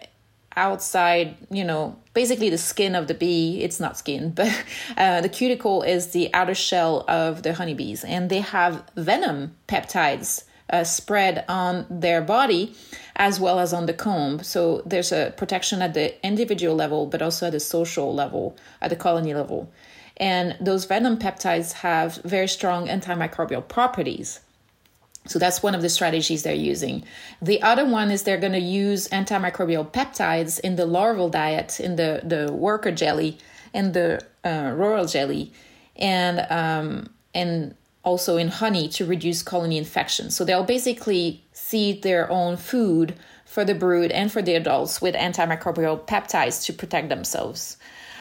outside, 0.57 1.37
you 1.50 1.64
know, 1.64 1.96
basically 2.14 2.50
the 2.50 2.59
skin 2.59 2.94
of 2.94 3.07
the 3.07 3.14
bee. 3.14 3.62
It's 3.62 3.81
not 3.81 3.98
skin, 3.98 4.31
but 4.35 4.53
uh, 4.96 5.20
the 5.20 5.29
cuticle 5.29 5.83
is 5.83 6.09
the 6.09 6.33
outer 6.35 6.55
shell 6.55 7.05
of 7.09 7.42
the 7.42 7.55
honeybees, 7.55 8.05
and 8.05 8.31
they 8.31 8.40
have 8.40 8.85
venom 8.96 9.57
peptides. 9.68 10.44
Uh, 10.72 10.85
spread 10.85 11.44
on 11.48 11.85
their 11.90 12.22
body 12.22 12.72
as 13.16 13.40
well 13.40 13.59
as 13.59 13.72
on 13.72 13.87
the 13.87 13.92
comb. 13.92 14.40
So 14.40 14.83
there's 14.87 15.11
a 15.11 15.35
protection 15.37 15.83
at 15.83 15.94
the 15.94 16.24
individual 16.24 16.76
level, 16.76 17.07
but 17.07 17.20
also 17.20 17.46
at 17.46 17.53
the 17.53 17.59
social 17.59 18.14
level, 18.14 18.57
at 18.81 18.90
the 18.90 18.94
colony 18.94 19.35
level. 19.35 19.68
And 20.20 20.56
those 20.61 20.85
venom 20.85 21.18
peptides 21.18 21.72
have 21.72 22.16
very 22.16 22.46
strong 22.46 22.88
antimicrobial 22.88 23.66
properties. 23.66 24.40
So 25.26 25.38
that's 25.38 25.62
one 25.62 25.74
of 25.74 25.83
the 25.83 25.88
strategies 25.88 26.42
they're 26.42 26.54
using. 26.54 27.04
The 27.40 27.62
other 27.62 27.87
one 27.87 28.11
is 28.11 28.22
they're 28.22 28.37
going 28.38 28.52
to 28.52 28.59
use 28.59 29.09
antimicrobial 29.09 29.90
peptides 29.90 30.61
in 30.61 30.76
the 30.76 30.87
larval 30.87 31.30
diet, 31.30 31.80
in 31.80 31.96
the, 31.96 32.20
the 32.22 32.52
worker 32.52 32.92
jelly, 32.92 33.38
and 33.72 33.94
the 33.94 34.20
uh, 34.44 34.72
royal 34.74 35.06
jelly, 35.06 35.52
and 35.96 36.46
um, 36.50 37.11
and 37.35 37.74
also 38.02 38.37
in 38.37 38.48
honey 38.48 38.88
to 38.88 39.04
reduce 39.04 39.42
colony 39.42 39.78
infection. 39.78 40.30
So 40.30 40.44
they'll 40.44 40.64
basically 40.64 41.44
seed 41.52 42.02
their 42.02 42.30
own 42.30 42.56
food 42.56 43.14
for 43.44 43.64
the 43.64 43.74
brood 43.74 44.11
and 44.11 44.33
for 44.33 44.42
the 44.42 44.54
adults 44.54 45.02
with 45.02 45.14
antimicrobial 45.14 46.06
peptides 46.06 46.64
to 46.66 46.72
protect 46.72 47.09
themselves. 47.09 47.76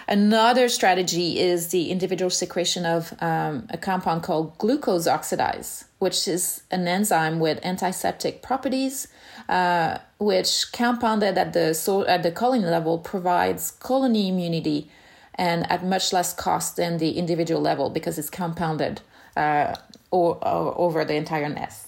Another 0.10 0.70
strategy 0.70 1.38
is 1.38 1.68
the 1.68 1.92
individual 1.92 2.32
secretion 2.32 2.84
of 2.84 3.14
um, 3.22 3.68
a 3.70 3.78
compound 3.78 4.24
called 4.24 4.58
glucose 4.58 5.08
oxidase, 5.08 5.84
which 6.00 6.28
is 6.28 6.64
an 6.72 6.88
enzyme 6.88 7.40
with 7.40 7.64
antiseptic 7.64 8.42
properties, 8.42 9.08
uh, 9.50 10.00
which 10.18 10.72
compounded 10.72 11.38
at 11.38 11.54
the 11.54 11.76
so 11.76 12.08
at 12.08 12.24
the 12.24 12.32
colony 12.32 12.66
level 12.66 12.98
provides 12.98 13.70
colony 13.70 14.30
immunity 14.30 14.90
and 15.36 15.72
at 15.72 15.86
much 15.86 16.12
less 16.12 16.34
cost 16.34 16.78
than 16.78 16.98
the 16.98 17.12
individual 17.12 17.62
level 17.62 17.92
because 17.92 18.18
it's 18.18 18.32
compounded 18.32 19.02
uh, 19.38 19.76
over 20.12 21.06
the 21.06 21.14
entire 21.14 21.50
nest. 21.50 21.86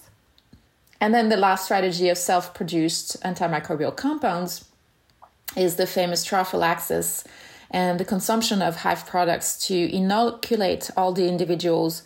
And 1.00 1.12
then 1.12 1.28
the 1.28 1.36
last 1.36 1.64
strategy 1.64 2.08
of 2.08 2.16
self 2.16 2.54
produced 2.54 3.20
antimicrobial 3.24 3.96
compounds 3.96 4.64
is 5.56 5.74
the 5.74 5.88
famous 5.88 6.24
trophallaxis 6.24 7.24
and 7.72 7.98
the 7.98 8.04
consumption 8.04 8.62
of 8.62 8.76
hive 8.76 9.06
products 9.06 9.66
to 9.66 9.74
inoculate 9.74 10.90
all 10.96 11.12
the 11.12 11.26
individuals 11.26 12.02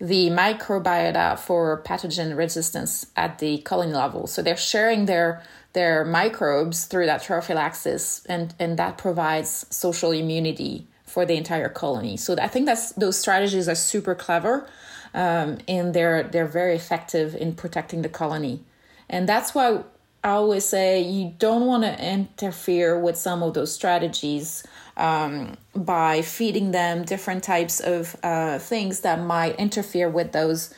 the 0.00 0.30
microbiota 0.30 1.38
for 1.38 1.82
pathogen 1.84 2.36
resistance 2.36 3.06
at 3.16 3.38
the 3.40 3.58
colony 3.58 3.92
level. 3.92 4.26
So 4.26 4.42
they're 4.42 4.56
sharing 4.56 5.06
their 5.06 5.42
their 5.72 6.04
microbes 6.04 6.86
through 6.86 7.06
that 7.06 7.22
trophallaxis, 7.22 8.24
and 8.28 8.54
and 8.58 8.78
that 8.78 8.96
provides 8.96 9.66
social 9.70 10.12
immunity 10.12 10.86
for 11.04 11.24
the 11.26 11.34
entire 11.34 11.68
colony. 11.68 12.16
So 12.16 12.36
I 12.40 12.48
think 12.48 12.66
that's 12.66 12.92
those 12.92 13.18
strategies 13.18 13.68
are 13.68 13.74
super 13.74 14.14
clever, 14.14 14.68
um, 15.14 15.58
and 15.66 15.92
they're 15.94 16.22
they're 16.22 16.46
very 16.46 16.76
effective 16.76 17.34
in 17.34 17.54
protecting 17.54 18.02
the 18.02 18.08
colony, 18.08 18.64
and 19.10 19.28
that's 19.28 19.54
why 19.54 19.82
I 20.28 20.32
always 20.32 20.64
say 20.64 21.00
you 21.00 21.34
don't 21.38 21.66
want 21.66 21.84
to 21.84 22.12
interfere 22.12 22.98
with 22.98 23.16
some 23.16 23.42
of 23.42 23.54
those 23.54 23.72
strategies 23.72 24.62
um, 24.98 25.56
by 25.74 26.20
feeding 26.20 26.70
them 26.70 27.04
different 27.04 27.42
types 27.42 27.80
of 27.80 28.14
uh, 28.22 28.58
things 28.58 29.00
that 29.00 29.20
might 29.20 29.56
interfere 29.56 30.10
with 30.10 30.32
those 30.32 30.74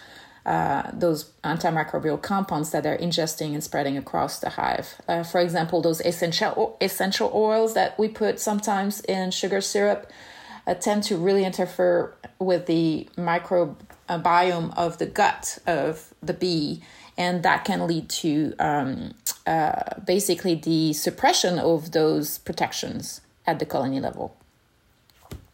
uh, 0.47 0.91
those 0.95 1.33
antimicrobial 1.45 2.21
compounds 2.21 2.71
that 2.71 2.83
they're 2.83 2.97
ingesting 2.97 3.53
and 3.53 3.63
spreading 3.63 3.99
across 3.99 4.39
the 4.39 4.49
hive. 4.49 4.95
Uh, 5.07 5.23
for 5.23 5.39
example, 5.39 5.83
those 5.83 6.01
essential 6.01 6.77
essential 6.81 7.31
oils 7.35 7.75
that 7.75 7.99
we 7.99 8.09
put 8.09 8.39
sometimes 8.39 9.01
in 9.03 9.31
sugar 9.31 9.61
syrup 9.61 10.11
uh, 10.67 10.75
tend 10.75 11.03
to 11.03 11.17
really 11.17 11.45
interfere 11.45 12.15
with 12.39 12.67
the 12.67 13.09
microbiome 13.17 14.73
of 14.77 14.99
the 14.99 15.07
gut 15.07 15.59
of 15.67 16.15
the 16.23 16.35
bee, 16.35 16.83
and 17.21 17.43
that 17.43 17.67
can 17.67 17.87
lead 17.87 18.09
to 18.09 18.55
um, 18.59 19.13
uh, 19.47 20.01
basically 20.07 20.55
the 20.55 20.95
suppression 20.95 21.59
of 21.59 21.93
those 21.93 22.39
protections 22.39 23.21
at 23.47 23.59
the 23.59 23.67
colony 23.67 24.01
level. 24.01 24.35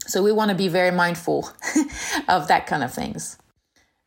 So 0.06 0.22
we 0.22 0.30
want 0.30 0.50
to 0.52 0.56
be 0.56 0.68
very 0.68 0.92
mindful 0.92 1.50
of 2.28 2.46
that 2.46 2.68
kind 2.68 2.84
of 2.84 2.94
things. 2.94 3.36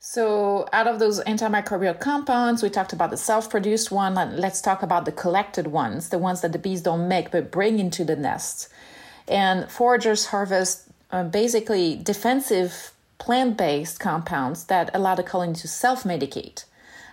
So, 0.01 0.67
out 0.71 0.87
of 0.87 0.97
those 0.99 1.19
antimicrobial 1.25 1.99
compounds, 1.99 2.63
we 2.63 2.69
talked 2.69 2.93
about 2.93 3.09
the 3.11 3.17
self 3.17 3.49
produced 3.49 3.91
one. 3.91 4.15
Let's 4.37 4.61
talk 4.61 4.81
about 4.81 5.03
the 5.03 5.11
collected 5.11 5.67
ones, 5.67 6.07
the 6.09 6.17
ones 6.17 6.39
that 6.39 6.53
the 6.53 6.57
bees 6.57 6.81
don't 6.81 7.09
make 7.09 7.29
but 7.29 7.51
bring 7.51 7.79
into 7.79 8.05
the 8.05 8.15
nest. 8.15 8.69
And 9.27 9.65
foragers 9.65 10.27
harvest 10.27 10.87
uh, 11.11 11.25
basically 11.25 11.97
defensive 11.97 12.93
plant 13.17 13.57
based 13.57 13.99
compounds 13.99 14.63
that 14.65 14.89
allow 14.93 15.15
the 15.15 15.23
colony 15.23 15.53
to 15.55 15.67
self 15.67 16.05
medicate. 16.05 16.63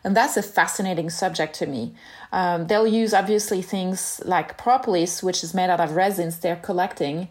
And 0.06 0.16
that's 0.16 0.36
a 0.36 0.42
fascinating 0.42 1.10
subject 1.10 1.56
to 1.56 1.66
me. 1.66 1.92
Um, 2.30 2.68
they'll 2.68 2.86
use 2.86 3.12
obviously 3.12 3.60
things 3.60 4.22
like 4.24 4.56
propolis, 4.56 5.20
which 5.20 5.42
is 5.42 5.52
made 5.52 5.68
out 5.68 5.80
of 5.80 5.96
resins 5.96 6.38
they're 6.38 6.54
collecting, 6.54 7.28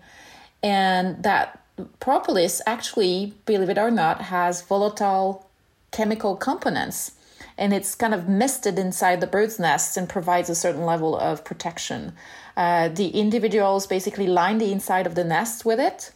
and 0.62 1.24
that 1.24 1.64
propolis 2.02 2.62
actually, 2.68 3.34
believe 3.46 3.70
it 3.70 3.78
or 3.78 3.92
not, 3.92 4.24
has 4.24 4.62
volatile 4.62 5.48
chemical 5.92 6.36
components. 6.36 7.14
And 7.58 7.74
it's 7.74 7.96
kind 7.96 8.14
of 8.14 8.28
misted 8.28 8.78
inside 8.78 9.22
the 9.22 9.28
brood's 9.28 9.58
nest 9.58 9.96
and 9.96 10.10
provides 10.10 10.50
a 10.50 10.56
certain 10.56 10.86
level 10.86 11.18
of 11.18 11.46
protection. 11.46 12.12
Uh, 12.58 12.90
the 12.90 13.08
individuals 13.08 13.88
basically 13.88 14.28
line 14.28 14.58
the 14.58 14.74
inside 14.74 15.08
of 15.08 15.16
the 15.16 15.24
nest 15.24 15.64
with 15.64 15.80
it 15.80 16.12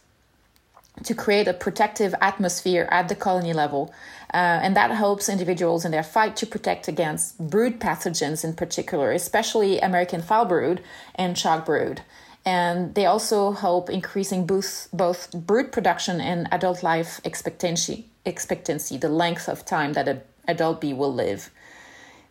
to 1.04 1.14
create 1.14 1.48
a 1.48 1.54
protective 1.54 2.14
atmosphere 2.20 2.88
at 2.90 3.08
the 3.08 3.14
colony 3.14 3.52
level. 3.52 3.92
Uh, 4.32 4.60
and 4.62 4.76
that 4.76 4.90
helps 4.90 5.28
individuals 5.28 5.84
in 5.84 5.90
their 5.90 6.02
fight 6.02 6.36
to 6.36 6.46
protect 6.46 6.86
against 6.86 7.38
brood 7.38 7.80
pathogens 7.80 8.44
in 8.44 8.54
particular, 8.54 9.10
especially 9.12 9.80
American 9.80 10.22
foulbrood 10.22 10.80
and 11.16 11.36
chalk 11.36 11.66
brood. 11.66 12.02
And 12.44 12.94
they 12.94 13.06
also 13.06 13.52
help 13.52 13.90
increasing 13.90 14.46
both, 14.46 14.88
both 14.92 15.32
brood 15.32 15.72
production 15.72 16.20
and 16.20 16.48
adult 16.52 16.82
life 16.82 17.20
expectancy, 17.24 18.06
expectancy, 18.24 18.96
the 18.96 19.08
length 19.08 19.48
of 19.48 19.64
time 19.64 19.92
that 19.94 20.08
an 20.08 20.22
adult 20.46 20.80
bee 20.80 20.94
will 20.94 21.12
live. 21.12 21.50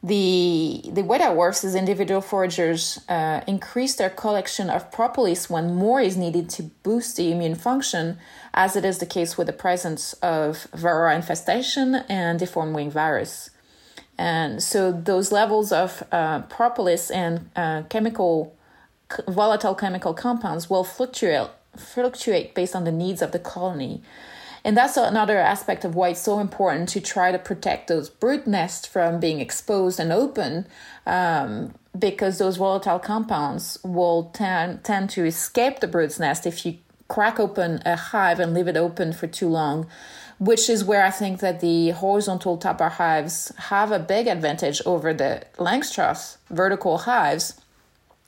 The, 0.01 0.81
the 0.93 1.03
that 1.03 1.35
works 1.35 1.63
is 1.65 1.75
individual 1.75 2.21
foragers 2.21 3.03
uh, 3.09 3.41
increase 3.47 3.95
their 3.95 4.09
collection 4.09 4.69
of 4.69 4.91
propolis 4.91 5.49
when 5.49 5.73
more 5.75 5.99
is 5.99 6.15
needed 6.15 6.49
to 6.51 6.63
boost 6.83 7.17
the 7.17 7.31
immune 7.33 7.55
function, 7.55 8.17
as 8.53 8.77
it 8.77 8.85
is 8.85 8.99
the 8.99 9.05
case 9.05 9.37
with 9.37 9.47
the 9.47 9.53
presence 9.53 10.13
of 10.13 10.67
varroa 10.71 11.13
infestation 11.13 11.95
and 12.07 12.39
deformed 12.39 12.75
wing 12.75 12.89
virus. 12.89 13.49
And 14.17 14.63
so 14.63 14.91
those 14.91 15.33
levels 15.33 15.71
of 15.73 16.03
uh, 16.11 16.41
propolis 16.43 17.11
and 17.11 17.49
uh, 17.55 17.83
chemical 17.83 18.55
volatile 19.27 19.75
chemical 19.75 20.13
compounds 20.13 20.69
will 20.69 20.83
fluctuate 20.83 21.49
fluctuate 21.75 22.53
based 22.53 22.75
on 22.75 22.83
the 22.83 22.91
needs 22.91 23.21
of 23.21 23.31
the 23.31 23.39
colony. 23.39 24.01
And 24.63 24.75
that's 24.75 24.97
another 24.97 25.37
aspect 25.37 25.85
of 25.85 25.95
why 25.95 26.09
it's 26.09 26.19
so 26.19 26.39
important 26.39 26.89
to 26.89 27.01
try 27.01 27.31
to 27.31 27.39
protect 27.39 27.87
those 27.87 28.09
brood 28.09 28.45
nests 28.45 28.87
from 28.87 29.19
being 29.19 29.39
exposed 29.39 29.99
and 29.99 30.11
open, 30.11 30.67
um, 31.05 31.73
because 31.97 32.37
those 32.37 32.57
volatile 32.57 32.99
compounds 32.99 33.79
will 33.83 34.31
tend, 34.33 34.83
tend 34.83 35.09
to 35.11 35.25
escape 35.25 35.79
the 35.79 35.87
brood's 35.87 36.19
nest 36.19 36.45
if 36.45 36.65
you 36.65 36.77
crack 37.07 37.39
open 37.39 37.81
a 37.85 37.95
hive 37.95 38.39
and 38.39 38.53
leave 38.53 38.67
it 38.67 38.77
open 38.77 39.11
for 39.13 39.27
too 39.27 39.47
long, 39.47 39.87
which 40.37 40.69
is 40.69 40.83
where 40.83 41.03
I 41.03 41.09
think 41.09 41.39
that 41.39 41.59
the 41.59 41.89
horizontal 41.91 42.57
top 42.57 42.77
bar 42.77 42.89
hives 42.89 43.51
have 43.57 43.91
a 43.91 43.99
big 43.99 44.27
advantage 44.27 44.81
over 44.85 45.13
the 45.13 45.43
Langstroth 45.57 46.37
vertical 46.49 46.99
hives 46.99 47.59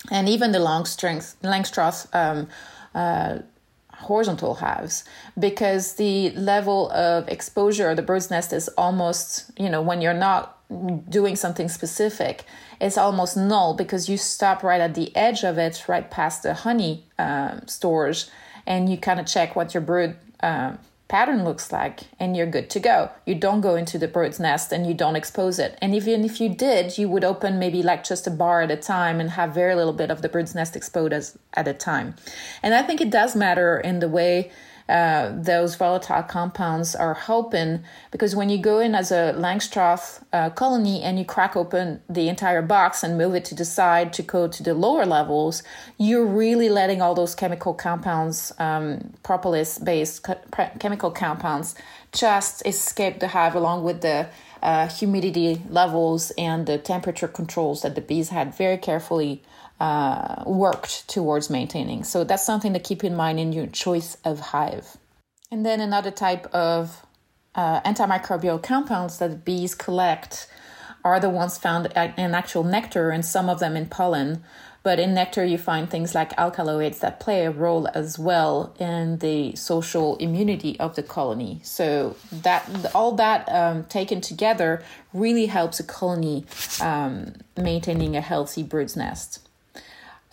and 0.10 0.28
even 0.28 0.52
the 0.52 0.60
long 0.60 0.86
strength 0.86 1.36
Langstroth 1.44 2.08
um, 2.16 2.48
uh, 2.96 3.40
horizontal 4.02 4.56
hives 4.56 5.04
because 5.38 5.96
the 5.96 6.32
level 6.32 6.90
of 6.92 7.28
exposure 7.28 7.90
of 7.90 7.96
the 7.96 8.02
brood's 8.02 8.30
nest 8.30 8.52
is 8.54 8.68
almost 8.78 9.52
you 9.58 9.70
know 9.70 9.82
when 9.82 10.02
you're 10.02 10.14
not 10.14 10.58
doing 11.10 11.36
something 11.36 11.68
specific 11.68 12.46
it's 12.80 12.98
almost 12.98 13.36
null 13.36 13.74
because 13.74 14.08
you 14.08 14.18
stop 14.18 14.64
right 14.64 14.82
at 14.82 14.96
the 14.96 15.16
edge 15.16 15.44
of 15.44 15.58
it 15.58 15.84
right 15.88 16.10
past 16.10 16.44
the 16.44 16.54
honey 16.54 17.06
um, 17.20 17.62
stores 17.68 18.30
and 18.66 18.90
you 18.90 18.98
kind 18.98 19.20
of 19.20 19.26
check 19.26 19.56
what 19.56 19.74
your 19.74 19.82
bird 19.82 20.18
um, 20.42 20.78
pattern 21.12 21.44
looks 21.44 21.74
like 21.74 22.04
and 22.22 22.38
you're 22.38 22.48
good 22.48 22.70
to 22.70 22.80
go. 22.80 23.12
You 23.26 23.36
don't 23.36 23.60
go 23.60 23.76
into 23.76 23.98
the 23.98 24.08
brood's 24.08 24.40
nest 24.40 24.72
and 24.72 24.88
you 24.88 24.94
don't 24.94 25.18
expose 25.18 25.60
it. 25.60 25.78
And 25.82 25.94
even 25.94 26.24
if 26.24 26.40
you 26.40 26.48
did, 26.48 26.98
you 26.98 27.10
would 27.10 27.26
open 27.26 27.60
maybe 27.60 27.84
like 27.84 28.06
just 28.06 28.28
a 28.28 28.32
bar 28.32 28.62
at 28.62 28.72
a 28.72 28.78
time 28.78 29.20
and 29.20 29.32
have 29.32 29.54
very 29.54 29.76
little 29.76 29.92
bit 29.92 30.10
of 30.10 30.22
the 30.22 30.30
brood's 30.30 30.56
nest 30.56 30.74
exposed 30.74 31.12
as, 31.12 31.38
at 31.54 31.68
a 31.68 31.74
time. 31.74 32.16
And 32.64 32.74
I 32.74 32.82
think 32.82 33.02
it 33.02 33.10
does 33.10 33.36
matter 33.36 33.78
in 33.78 34.00
the 34.00 34.08
way 34.08 34.52
uh, 34.92 35.32
those 35.34 35.76
volatile 35.76 36.22
compounds 36.22 36.96
are 36.96 37.14
helping 37.14 37.82
because 38.12 38.36
when 38.36 38.50
you 38.50 38.58
go 38.58 38.80
in 38.80 38.94
as 38.94 39.10
a 39.10 39.34
Langstroth 39.38 40.22
uh, 40.34 40.50
colony 40.50 41.02
and 41.02 41.18
you 41.18 41.24
crack 41.24 41.56
open 41.56 42.02
the 42.10 42.28
entire 42.28 42.62
box 42.62 43.02
and 43.02 43.18
move 43.18 43.34
it 43.34 43.46
to 43.46 43.56
the 43.56 43.64
side 43.64 44.12
to 44.12 44.22
go 44.22 44.50
to 44.50 44.62
the 44.62 44.74
lower 44.74 45.06
levels, 45.06 45.64
you're 45.98 46.26
really 46.26 46.68
letting 46.68 47.02
all 47.02 47.16
those 47.16 47.34
chemical 47.34 47.74
compounds, 47.74 48.52
um, 48.60 49.14
propolis 49.24 49.78
based 49.78 50.28
chemical 50.80 51.10
compounds, 51.10 51.74
just 52.12 52.62
escape 52.68 53.22
the 53.22 53.30
hive 53.30 53.56
along 53.56 53.86
with 53.86 54.02
the 54.02 54.28
uh, 54.62 54.90
humidity 54.90 55.62
levels 55.70 56.32
and 56.38 56.66
the 56.66 56.78
temperature 56.78 57.30
controls 57.30 57.82
that 57.82 57.96
the 57.96 58.02
bees 58.02 58.28
had 58.28 58.54
very 58.54 58.78
carefully 58.78 59.42
uh, 59.82 60.44
worked 60.46 61.10
towards 61.10 61.50
maintaining. 61.50 62.04
So 62.04 62.24
that's 62.24 62.46
something 62.46 62.74
to 62.74 62.80
keep 62.80 63.04
in 63.04 63.16
mind 63.16 63.40
in 63.40 63.52
your 63.52 63.66
choice 63.66 64.16
of 64.24 64.40
hive. 64.40 64.96
And 65.50 65.66
then 65.66 65.82
another 65.82 66.12
type 66.12 66.46
of 66.54 67.04
uh, 67.56 67.82
antimicrobial 67.82 68.62
compounds 68.62 69.18
that 69.18 69.44
bees 69.44 69.74
collect 69.74 70.48
are 71.04 71.20
the 71.20 71.32
ones 71.32 71.58
found 71.58 71.88
in 71.96 72.36
actual 72.36 72.64
nectar 72.64 73.10
and 73.10 73.26
some 73.26 73.50
of 73.50 73.60
them 73.60 73.76
in 73.76 73.88
pollen. 73.88 74.44
But 74.84 75.00
in 75.00 75.16
nectar, 75.16 75.44
you 75.44 75.58
find 75.58 75.90
things 75.90 76.14
like 76.14 76.32
alkaloids 76.38 77.00
that 77.00 77.20
play 77.20 77.44
a 77.46 77.52
role 77.52 77.88
as 77.96 78.20
well 78.20 78.76
in 78.80 79.18
the 79.18 79.56
social 79.56 80.16
immunity 80.18 80.80
of 80.80 80.96
the 80.96 81.04
colony. 81.04 81.60
So 81.64 82.16
that 82.32 82.70
all 82.94 83.14
that 83.14 83.50
um, 83.50 83.86
taken 83.86 84.22
together 84.22 84.84
really 85.12 85.48
helps 85.48 85.80
a 85.80 85.84
colony 85.84 86.46
um, 86.80 87.34
maintaining 87.58 88.16
a 88.16 88.22
healthy 88.22 88.62
brood's 88.62 88.96
nest. 88.96 89.40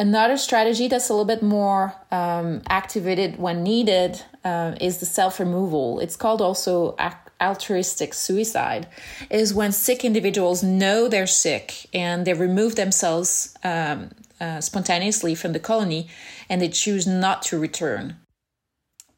Another 0.00 0.36
strategy 0.36 0.86
that's 0.86 1.08
a 1.08 1.12
little 1.12 1.24
bit 1.24 1.42
more 1.42 1.92
um, 2.12 2.62
activated 2.68 3.38
when 3.38 3.64
needed 3.64 4.22
uh, 4.44 4.76
is 4.80 4.98
the 4.98 5.06
self 5.06 5.40
removal. 5.40 5.98
It's 5.98 6.14
called 6.14 6.40
also 6.40 6.96
altruistic 7.40 8.14
suicide, 8.14 8.86
is 9.28 9.52
when 9.52 9.72
sick 9.72 10.04
individuals 10.04 10.62
know 10.62 11.08
they're 11.08 11.26
sick 11.26 11.86
and 11.92 12.24
they 12.24 12.34
remove 12.34 12.76
themselves 12.76 13.56
um, 13.64 14.10
uh, 14.40 14.60
spontaneously 14.60 15.34
from 15.34 15.52
the 15.52 15.60
colony 15.60 16.08
and 16.48 16.62
they 16.62 16.68
choose 16.68 17.06
not 17.06 17.42
to 17.42 17.58
return. 17.58 18.16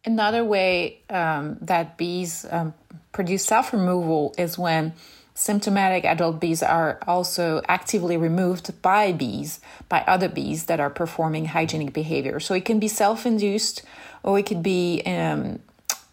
Another 0.05 0.43
way 0.45 1.03
um, 1.11 1.59
that 1.61 1.99
bees 1.99 2.47
um, 2.51 2.73
produce 3.13 3.45
self 3.45 3.75
removal 3.75 4.35
is 4.39 4.59
when 4.59 4.95
Symptomatic 5.41 6.05
adult 6.05 6.39
bees 6.39 6.63
are 6.63 6.99
also 7.07 7.63
actively 7.67 8.19
removed 8.19 8.83
by 8.83 9.11
bees, 9.11 9.59
by 9.89 10.05
other 10.07 10.29
bees 10.29 10.67
that 10.67 10.81
are 10.81 10.91
performing 10.91 11.47
hygienic 11.47 11.95
behavior. 11.95 12.39
So 12.41 12.53
it 12.53 12.67
can 12.67 12.79
be 12.79 12.89
self 12.89 13.25
induced 13.25 13.81
or 14.23 14.39
it 14.39 14.45
could 14.45 14.63
be 14.63 15.01
um, 15.07 15.61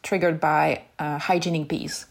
triggered 0.02 0.40
by 0.40 0.84
uh, 0.98 1.18
hygienic 1.18 1.68
bees. 1.68 2.06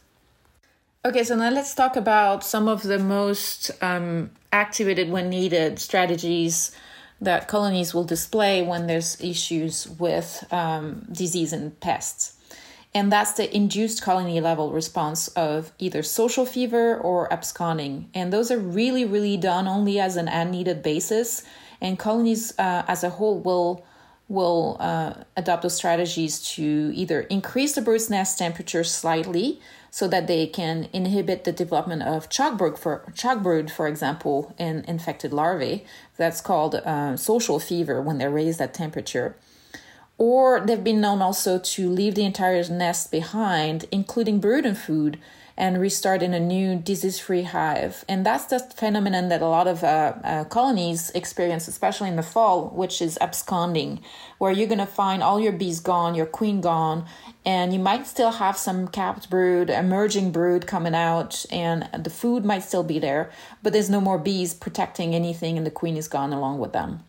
Okay, 1.07 1.25
so 1.25 1.37
now 1.37 1.49
let's 1.49 1.75
talk 1.75 1.97
about 1.97 2.45
some 2.45 2.69
of 2.69 2.83
the 2.83 2.99
most 2.99 3.71
um, 3.83 4.31
activated 4.53 5.09
when 5.09 5.31
needed 5.31 5.79
strategies 5.79 6.71
that 7.23 7.49
colonies 7.49 7.95
will 7.95 8.05
display 8.05 8.61
when 8.61 8.89
there's 8.89 9.19
issues 9.23 9.89
with 9.89 10.47
um, 10.53 11.07
disease 11.11 11.55
and 11.55 11.81
pests. 11.81 12.36
And 12.97 13.13
that's 13.13 13.33
the 13.33 13.55
induced 13.55 14.01
colony 14.01 14.41
level 14.41 14.73
response 14.73 15.29
of 15.29 15.71
either 15.79 16.03
social 16.03 16.47
fever 16.47 16.97
or 16.97 17.31
absconding. 17.31 18.09
And 18.15 18.33
those 18.33 18.51
are 18.51 18.57
really, 18.57 19.05
really 19.05 19.37
done 19.37 19.69
only 19.69 20.01
as 20.01 20.17
an 20.17 20.29
as 20.29 20.51
needed 20.51 20.83
basis. 20.83 21.45
And 21.79 21.99
colonies 21.99 22.59
uh, 22.59 22.85
as 22.89 23.05
a 23.05 23.11
whole 23.11 23.39
will 23.39 23.85
will 24.29 24.79
uh, 24.81 25.13
adopt 25.37 25.63
those 25.63 25.77
strategies 25.77 26.41
to 26.55 26.91
either 26.95 27.21
increase 27.37 27.75
the 27.75 27.83
brood's 27.83 28.09
nest 28.09 28.39
temperature 28.39 28.83
slightly 28.83 29.61
so 29.91 30.09
that 30.09 30.27
they 30.27 30.47
can 30.47 30.89
inhibit 30.95 31.45
the 31.45 31.53
development 31.53 32.03
of 32.03 32.31
chalkbrood, 32.31 32.79
for, 32.79 33.05
chalkbrood, 33.15 33.71
for 33.71 33.87
example, 33.87 34.55
in 34.59 34.85
infected 34.89 35.35
larvae. 35.35 35.85
That's 36.17 36.41
called 36.41 36.75
uh, 36.75 37.19
social 37.19 37.61
fever 37.61 38.01
when 38.01 38.17
they're 38.17 38.31
raised 38.31 38.61
at 38.61 38.73
temperature. 38.73 39.37
Or 40.19 40.61
they've 40.61 40.83
been 40.83 41.01
known 41.01 41.21
also 41.21 41.59
to 41.59 41.91
leave 41.91 42.15
the 42.15 42.25
entire 42.25 42.63
nest 42.69 43.11
behind, 43.11 43.85
including 43.93 44.41
brood 44.41 44.65
and 44.65 44.77
food, 44.77 45.19
and 45.59 45.81
restart 45.81 46.23
in 46.23 46.35
a 46.35 46.41
new 46.41 46.77
disease 46.77 47.19
free 47.19 47.43
hive. 47.43 48.05
And 48.09 48.27
that's 48.27 48.45
the 48.45 48.59
phenomenon 48.59 49.29
that 49.29 49.41
a 49.41 49.49
lot 49.49 49.67
of 49.67 49.83
uh, 49.83 50.15
uh, 50.23 50.45
colonies 50.45 51.11
experience, 51.11 51.67
especially 51.67 52.09
in 52.09 52.17
the 52.17 52.23
fall, 52.23 52.69
which 52.69 53.01
is 53.01 53.17
absconding, 53.21 54.01
where 54.39 54.53
you're 54.53 54.69
going 54.69 54.79
to 54.79 54.87
find 54.87 55.23
all 55.23 55.41
your 55.41 55.53
bees 55.53 55.81
gone, 55.81 56.15
your 56.15 56.27
queen 56.27 56.61
gone, 56.61 57.07
and 57.45 57.73
you 57.73 57.79
might 57.79 58.07
still 58.07 58.33
have 58.33 58.59
some 58.59 58.89
capped 58.89 59.31
brood, 59.31 59.71
emerging 59.71 60.31
brood 60.31 60.67
coming 60.67 60.95
out, 60.95 61.47
and 61.51 61.89
the 61.99 62.11
food 62.11 62.45
might 62.45 62.63
still 62.63 62.83
be 62.83 62.99
there, 62.99 63.31
but 63.63 63.73
there's 63.73 63.91
no 63.91 64.01
more 64.01 64.19
bees 64.19 64.53
protecting 64.53 65.15
anything, 65.15 65.57
and 65.57 65.67
the 65.67 65.71
queen 65.71 65.97
is 65.97 66.09
gone 66.09 66.33
along 66.35 66.59
with 66.59 66.73
them. 66.73 67.03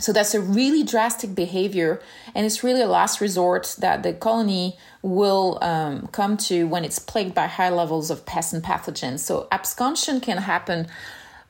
So 0.00 0.12
that's 0.12 0.34
a 0.34 0.40
really 0.40 0.82
drastic 0.82 1.34
behavior, 1.34 2.00
and 2.34 2.46
it's 2.46 2.64
really 2.64 2.80
a 2.80 2.86
last 2.88 3.20
resort 3.20 3.76
that 3.78 4.02
the 4.02 4.12
colony 4.12 4.76
will 5.02 5.58
um, 5.62 6.08
come 6.08 6.36
to 6.38 6.66
when 6.66 6.84
it's 6.84 6.98
plagued 6.98 7.34
by 7.34 7.46
high 7.46 7.70
levels 7.70 8.10
of 8.10 8.24
pests 8.24 8.52
and 8.52 8.64
pathogens. 8.64 9.20
So 9.20 9.46
absconsion 9.52 10.20
can 10.22 10.38
happen 10.38 10.88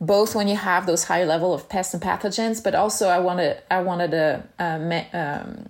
both 0.00 0.34
when 0.34 0.48
you 0.48 0.56
have 0.56 0.86
those 0.86 1.04
high 1.04 1.22
level 1.22 1.54
of 1.54 1.68
pests 1.68 1.94
and 1.94 2.02
pathogens, 2.02 2.62
but 2.62 2.74
also 2.74 3.08
I 3.08 3.20
wanted 3.20 3.62
I 3.70 3.82
wanted 3.82 4.10
to 4.10 4.42
uh, 4.58 4.78
me, 4.78 5.06
um, 5.12 5.66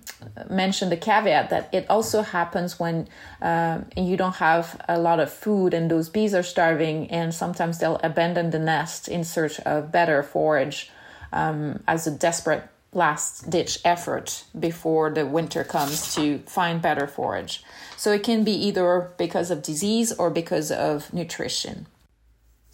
mention 0.49 0.89
the 0.89 0.97
caveat 0.97 1.51
that 1.51 1.69
it 1.71 1.85
also 1.87 2.23
happens 2.23 2.79
when 2.79 3.07
uh, 3.43 3.81
you 3.95 4.17
don't 4.17 4.37
have 4.37 4.83
a 4.89 4.97
lot 4.99 5.19
of 5.19 5.31
food 5.31 5.75
and 5.75 5.91
those 5.91 6.09
bees 6.09 6.33
are 6.33 6.41
starving, 6.41 7.11
and 7.11 7.31
sometimes 7.33 7.77
they'll 7.77 7.99
abandon 8.03 8.49
the 8.49 8.59
nest 8.59 9.07
in 9.07 9.23
search 9.23 9.59
of 9.59 9.91
better 9.91 10.23
forage 10.23 10.89
um, 11.33 11.83
as 11.87 12.07
a 12.07 12.11
desperate 12.11 12.63
last 12.93 13.49
ditch 13.49 13.79
effort 13.83 14.45
before 14.57 15.09
the 15.09 15.25
winter 15.25 15.63
comes 15.63 16.13
to 16.15 16.39
find 16.39 16.81
better 16.81 17.07
forage. 17.07 17.63
So 17.97 18.11
it 18.11 18.23
can 18.23 18.43
be 18.43 18.51
either 18.51 19.11
because 19.17 19.49
of 19.49 19.63
disease 19.63 20.11
or 20.11 20.29
because 20.29 20.71
of 20.71 21.11
nutrition. 21.13 21.87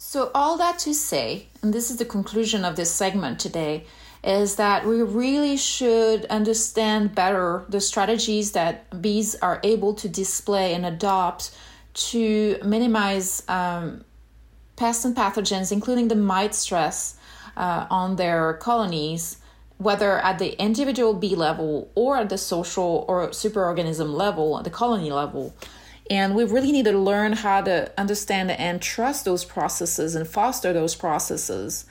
So, 0.02 0.30
all 0.34 0.56
that 0.56 0.78
to 0.80 0.94
say, 0.94 1.46
and 1.62 1.74
this 1.74 1.90
is 1.90 1.98
the 1.98 2.06
conclusion 2.06 2.64
of 2.64 2.74
this 2.74 2.90
segment 2.90 3.38
today, 3.38 3.84
is 4.24 4.56
that 4.56 4.86
we 4.86 5.02
really 5.02 5.56
should 5.58 6.24
understand 6.26 7.14
better 7.14 7.64
the 7.68 7.80
strategies 7.80 8.52
that 8.52 9.02
bees 9.02 9.34
are 9.36 9.60
able 9.62 9.94
to 9.94 10.08
display 10.08 10.74
and 10.74 10.86
adopt 10.86 11.54
to 11.92 12.58
minimize 12.64 13.42
um, 13.48 14.04
pests 14.76 15.04
and 15.04 15.14
pathogens, 15.14 15.70
including 15.70 16.08
the 16.08 16.16
mite 16.16 16.54
stress 16.54 17.16
uh, 17.56 17.86
on 17.90 18.16
their 18.16 18.54
colonies, 18.54 19.38
whether 19.78 20.18
at 20.18 20.38
the 20.38 20.60
individual 20.60 21.14
bee 21.14 21.34
level 21.34 21.90
or 21.94 22.16
at 22.18 22.28
the 22.28 22.38
social 22.38 23.04
or 23.08 23.28
superorganism 23.28 24.12
level, 24.12 24.62
the 24.62 24.70
colony 24.70 25.10
level. 25.10 25.54
And 26.10 26.34
we 26.34 26.44
really 26.44 26.72
need 26.72 26.86
to 26.86 26.98
learn 26.98 27.34
how 27.34 27.60
to 27.62 27.92
understand 27.96 28.50
and 28.50 28.82
trust 28.82 29.24
those 29.24 29.44
processes 29.44 30.14
and 30.14 30.26
foster 30.26 30.72
those 30.72 30.96
processes 30.96 31.84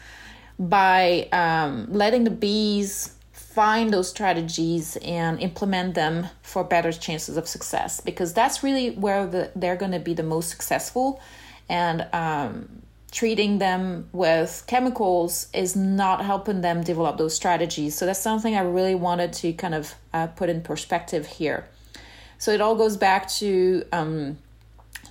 by 0.59 1.29
um, 1.31 1.87
letting 1.89 2.25
the 2.25 2.31
bees 2.31 3.15
find 3.31 3.91
those 3.91 4.09
strategies 4.09 4.97
and 4.97 5.39
implement 5.39 5.95
them 5.95 6.27
for 6.41 6.63
better 6.63 6.91
chances 6.91 7.37
of 7.37 7.47
success 7.47 8.01
because 8.01 8.33
that's 8.33 8.61
really 8.61 8.91
where 8.91 9.25
the, 9.25 9.51
they're 9.55 9.75
going 9.77 9.91
to 9.91 9.99
be 9.99 10.13
the 10.13 10.23
most 10.23 10.49
successful 10.49 11.21
and 11.69 12.05
um, 12.13 12.81
treating 13.11 13.57
them 13.57 14.07
with 14.11 14.63
chemicals 14.67 15.47
is 15.53 15.75
not 15.75 16.23
helping 16.23 16.61
them 16.61 16.83
develop 16.83 17.17
those 17.17 17.35
strategies. 17.35 17.95
So 17.95 18.05
that's 18.05 18.19
something 18.19 18.55
I 18.55 18.61
really 18.61 18.95
wanted 18.95 19.33
to 19.33 19.53
kind 19.53 19.73
of 19.73 19.95
uh, 20.13 20.27
put 20.27 20.49
in 20.49 20.61
perspective 20.61 21.25
here. 21.25 21.67
So 22.37 22.51
it 22.51 22.61
all 22.61 22.75
goes 22.75 22.97
back 22.97 23.27
to 23.39 23.83
um, 23.91 24.37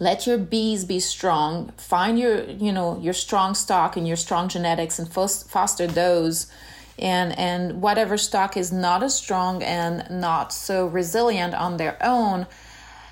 let 0.00 0.26
your 0.26 0.38
bees 0.38 0.84
be 0.84 1.00
strong. 1.00 1.72
Find 1.76 2.18
your 2.18 2.44
you 2.44 2.72
know 2.72 2.98
your 3.00 3.12
strong 3.12 3.54
stock 3.54 3.96
and 3.96 4.06
your 4.06 4.16
strong 4.16 4.48
genetics 4.48 4.98
and 4.98 5.10
foster 5.10 5.86
those. 5.86 6.50
And 6.98 7.36
and 7.38 7.80
whatever 7.80 8.16
stock 8.16 8.56
is 8.56 8.72
not 8.72 9.02
as 9.02 9.14
strong 9.14 9.62
and 9.62 10.08
not 10.10 10.52
so 10.52 10.86
resilient 10.86 11.54
on 11.54 11.76
their 11.76 11.96
own, 12.00 12.46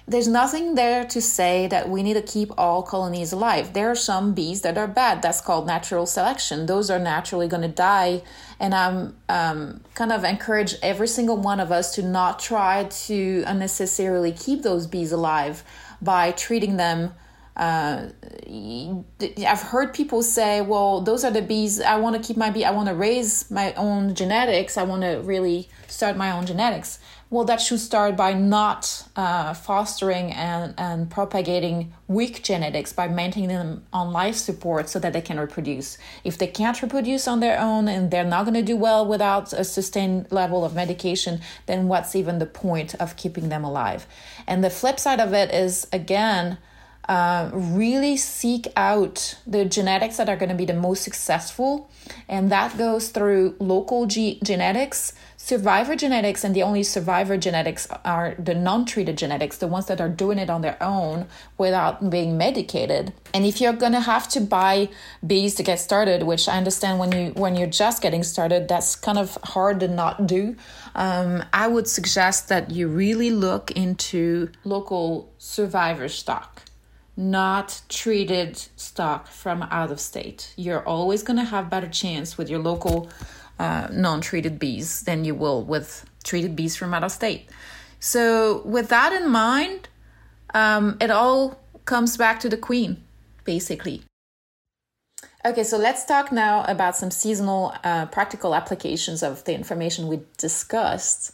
there's 0.09 0.29
nothing 0.29 0.77
there 0.77 1.05
to 1.05 1.21
say 1.21 1.67
that 1.67 1.89
we 1.89 2.03
need 2.03 2.15
to 2.15 2.23
keep 2.23 2.53
all 2.57 2.83
colonies 2.83 3.33
alive. 3.33 3.73
There 3.73 3.91
are 3.91 3.97
some 3.97 4.35
bees 4.35 4.61
that 4.61 4.79
are 4.79 4.87
bad. 4.87 5.21
That's 5.21 5.41
called 5.41 5.67
natural 5.67 6.07
selection. 6.07 6.67
Those 6.67 6.91
are 6.91 7.01
naturally 7.01 7.49
going 7.49 7.63
to 7.63 7.69
die. 7.69 8.23
And 8.61 8.73
I'm 8.73 9.17
um, 9.29 9.81
kind 9.95 10.13
of 10.13 10.23
encourage 10.23 10.77
every 10.81 11.09
single 11.09 11.37
one 11.37 11.59
of 11.59 11.73
us 11.73 11.93
to 11.97 12.03
not 12.03 12.39
try 12.39 12.85
to 12.85 13.43
unnecessarily 13.47 14.31
keep 14.31 14.63
those 14.63 14.87
bees 14.87 15.11
alive 15.11 15.65
by 16.01 16.31
treating 16.31 16.77
them. 16.77 17.13
Uh, 17.57 18.11
I've 19.45 19.63
heard 19.63 19.93
people 19.93 20.23
say, 20.23 20.61
well, 20.61 21.01
those 21.01 21.25
are 21.25 21.33
the 21.33 21.43
bees. 21.43 21.81
I 21.81 21.97
want 21.97 22.15
to 22.15 22.23
keep 22.23 22.37
my 22.37 22.51
bee. 22.51 22.65
I 22.65 22.71
want 22.71 22.89
to 22.89 22.95
raise 22.95 23.51
my 23.51 23.75
own 23.75 24.15
genetics. 24.15 24.77
I 24.77 24.85
want 24.85 25.03
to 25.03 25.21
really 25.25 25.69
start 25.89 26.17
my 26.17 26.31
own 26.31 26.47
genetics 26.47 27.01
well, 27.29 27.45
that 27.45 27.61
should 27.61 27.81
start 27.81 28.17
by 28.17 28.33
not 28.33 29.05
uh, 29.17 29.53
fostering 29.53 30.31
and, 30.33 30.75
and 30.79 31.11
propagating 31.11 31.93
weak 32.07 32.45
genetics 32.45 32.93
by 32.93 33.09
maintaining 33.09 33.49
them 33.49 33.85
on 33.93 34.13
life 34.13 34.37
support 34.37 34.89
so 34.89 35.01
that 35.01 35.13
they 35.13 35.21
can 35.21 35.41
reproduce. 35.41 35.99
If 36.23 36.39
they 36.39 36.47
can't 36.47 36.81
reproduce 36.81 37.27
on 37.27 37.41
their 37.41 37.59
own 37.59 37.89
and 37.89 38.13
they're 38.13 38.25
not 38.25 38.45
going 38.45 38.55
to 38.55 38.63
do 38.63 38.77
well 38.77 39.05
without 39.05 39.53
a 39.53 39.65
sustained 39.65 40.31
level 40.31 40.65
of 40.65 40.75
medication, 40.75 41.41
then 41.67 41.89
what's 41.89 42.15
even 42.15 42.39
the 42.39 42.47
point 42.47 42.95
of 42.95 43.17
keeping 43.17 43.49
them 43.49 43.65
alive? 43.65 44.07
And 44.47 44.63
the 44.63 44.71
flip 44.71 45.01
side 45.01 45.19
of 45.19 45.33
it 45.33 45.53
is, 45.53 45.89
again, 45.93 46.59
uh, 47.09 47.51
really 47.53 48.17
seek 48.17 48.67
out 48.77 49.37
the 49.47 49.65
genetics 49.65 50.17
that 50.17 50.29
are 50.29 50.37
going 50.37 50.49
to 50.49 50.55
be 50.55 50.65
the 50.65 50.75
most 50.75 51.03
successful. 51.03 51.91
And 52.29 52.51
that 52.51 52.77
goes 52.79 53.11
through 53.11 53.57
local 53.59 54.07
G- 54.07 54.41
genetics 54.43 55.13
survivor 55.47 55.95
genetics 55.95 56.43
and 56.43 56.57
the 56.57 56.63
only 56.65 56.83
survivor 56.83 57.37
genetics 57.37 57.87
are 58.05 58.35
the 58.37 58.53
non-treated 58.53 59.17
genetics 59.17 59.59
the 59.59 59.69
ones 59.69 59.87
that 59.87 60.01
are 60.01 60.09
doing 60.09 60.41
it 60.41 60.51
on 60.51 60.61
their 60.61 60.77
own 60.83 61.25
without 61.57 62.11
being 62.11 62.37
medicated. 62.37 63.13
And 63.33 63.45
if 63.45 63.61
you're 63.61 63.73
going 63.73 63.93
to 63.93 64.01
have 64.01 64.27
to 64.31 64.41
buy 64.41 64.89
bees 65.25 65.55
to 65.55 65.63
get 65.63 65.79
started 65.79 66.25
which 66.25 66.49
i 66.49 66.57
understand 66.59 66.99
when 66.99 67.13
you 67.13 67.31
when 67.43 67.55
you're 67.55 67.75
just 67.85 68.03
getting 68.03 68.25
started 68.25 68.67
that's 68.67 68.97
kind 68.97 69.19
of 69.19 69.39
hard 69.55 69.79
to 69.81 69.89
not 69.89 70.27
do 70.27 70.57
um, 70.97 71.45
i 71.53 71.69
would 71.69 71.87
suggest 71.87 72.49
that 72.49 72.73
you 72.73 72.89
really 72.89 73.31
look 73.31 73.71
into 73.71 74.51
local 74.65 75.33
survivor 75.39 76.09
stock 76.09 76.63
not 77.17 77.81
treated 77.89 78.57
stock 78.77 79.27
from 79.27 79.63
out 79.71 79.91
of 79.91 79.99
state. 79.99 80.53
You're 80.55 80.87
always 80.87 81.23
going 81.23 81.39
to 81.39 81.45
have 81.45 81.71
better 81.71 81.89
chance 81.89 82.37
with 82.37 82.51
your 82.51 82.59
local 82.59 83.09
uh, 83.59 83.89
non 83.91 84.21
treated 84.21 84.59
bees 84.59 85.03
than 85.03 85.25
you 85.25 85.35
will 85.35 85.63
with 85.65 86.05
treated 86.25 86.57
bees 86.57 86.77
from 86.77 86.95
out 86.95 87.05
of 87.05 87.13
state. 87.13 87.49
So, 88.01 88.63
with 88.65 88.89
that 88.89 89.13
in 89.13 89.29
mind, 89.29 89.89
um, 90.55 90.97
it 91.01 91.11
all 91.11 91.61
comes 91.85 92.17
back 92.17 92.41
to 92.41 92.49
the 92.49 92.57
queen, 92.57 93.03
basically. 93.45 94.03
Okay, 95.47 95.63
so 95.63 95.79
let's 95.79 96.05
talk 96.05 96.33
now 96.33 96.65
about 96.65 96.97
some 96.97 97.13
seasonal 97.13 97.73
uh, 97.85 98.07
practical 98.07 98.53
applications 98.53 99.23
of 99.23 99.45
the 99.45 99.55
information 99.55 100.09
we 100.09 100.21
discussed. 100.39 101.31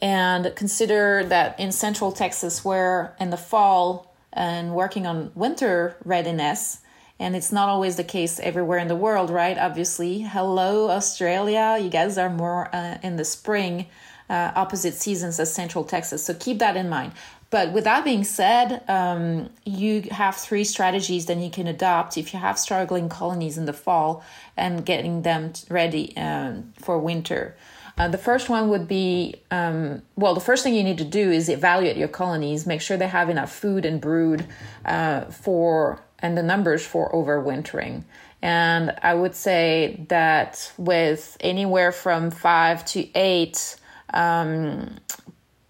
And 0.00 0.52
consider 0.54 1.24
that 1.24 1.58
in 1.58 1.72
central 1.72 2.12
Texas, 2.12 2.64
where 2.64 3.16
in 3.18 3.30
the 3.30 3.36
fall 3.36 4.14
and 4.32 4.74
working 4.74 5.08
on 5.08 5.32
winter 5.34 5.96
readiness, 6.04 6.82
and 7.18 7.34
it's 7.34 7.50
not 7.52 7.68
always 7.68 7.96
the 7.96 8.04
case 8.04 8.38
everywhere 8.40 8.78
in 8.78 8.88
the 8.88 8.96
world, 8.96 9.30
right? 9.30 9.58
Obviously. 9.58 10.20
Hello, 10.20 10.88
Australia. 10.90 11.78
You 11.80 11.90
guys 11.90 12.16
are 12.16 12.30
more 12.30 12.74
uh, 12.74 12.98
in 13.02 13.16
the 13.16 13.24
spring 13.24 13.86
uh, 14.30 14.52
opposite 14.54 14.94
seasons 14.94 15.40
as 15.40 15.52
Central 15.52 15.84
Texas. 15.84 16.24
So 16.24 16.34
keep 16.34 16.58
that 16.58 16.76
in 16.76 16.88
mind. 16.88 17.12
But 17.50 17.72
with 17.72 17.84
that 17.84 18.04
being 18.04 18.24
said, 18.24 18.82
um, 18.88 19.48
you 19.64 20.02
have 20.10 20.36
three 20.36 20.64
strategies 20.64 21.26
that 21.26 21.38
you 21.38 21.50
can 21.50 21.66
adopt 21.66 22.18
if 22.18 22.34
you 22.34 22.38
have 22.38 22.58
struggling 22.58 23.08
colonies 23.08 23.56
in 23.56 23.64
the 23.64 23.72
fall 23.72 24.22
and 24.56 24.84
getting 24.84 25.22
them 25.22 25.54
ready 25.70 26.14
um, 26.16 26.74
for 26.76 26.98
winter. 26.98 27.56
Uh, 27.96 28.06
the 28.06 28.18
first 28.18 28.48
one 28.48 28.68
would 28.68 28.86
be 28.86 29.34
um, 29.50 30.02
well, 30.14 30.34
the 30.34 30.40
first 30.40 30.62
thing 30.62 30.74
you 30.74 30.84
need 30.84 30.98
to 30.98 31.04
do 31.04 31.32
is 31.32 31.48
evaluate 31.48 31.96
your 31.96 32.06
colonies, 32.06 32.66
make 32.66 32.80
sure 32.80 32.96
they 32.96 33.08
have 33.08 33.28
enough 33.28 33.50
food 33.50 33.84
and 33.84 34.00
brood 34.00 34.46
uh, 34.84 35.22
for 35.24 36.00
and 36.20 36.36
the 36.36 36.42
numbers 36.42 36.84
for 36.84 37.10
overwintering. 37.12 38.04
And 38.40 38.94
I 39.02 39.14
would 39.14 39.34
say 39.34 40.04
that 40.08 40.72
with 40.76 41.36
anywhere 41.40 41.92
from 41.92 42.30
five 42.30 42.84
to 42.86 43.08
eight 43.16 43.76
um, 44.14 44.96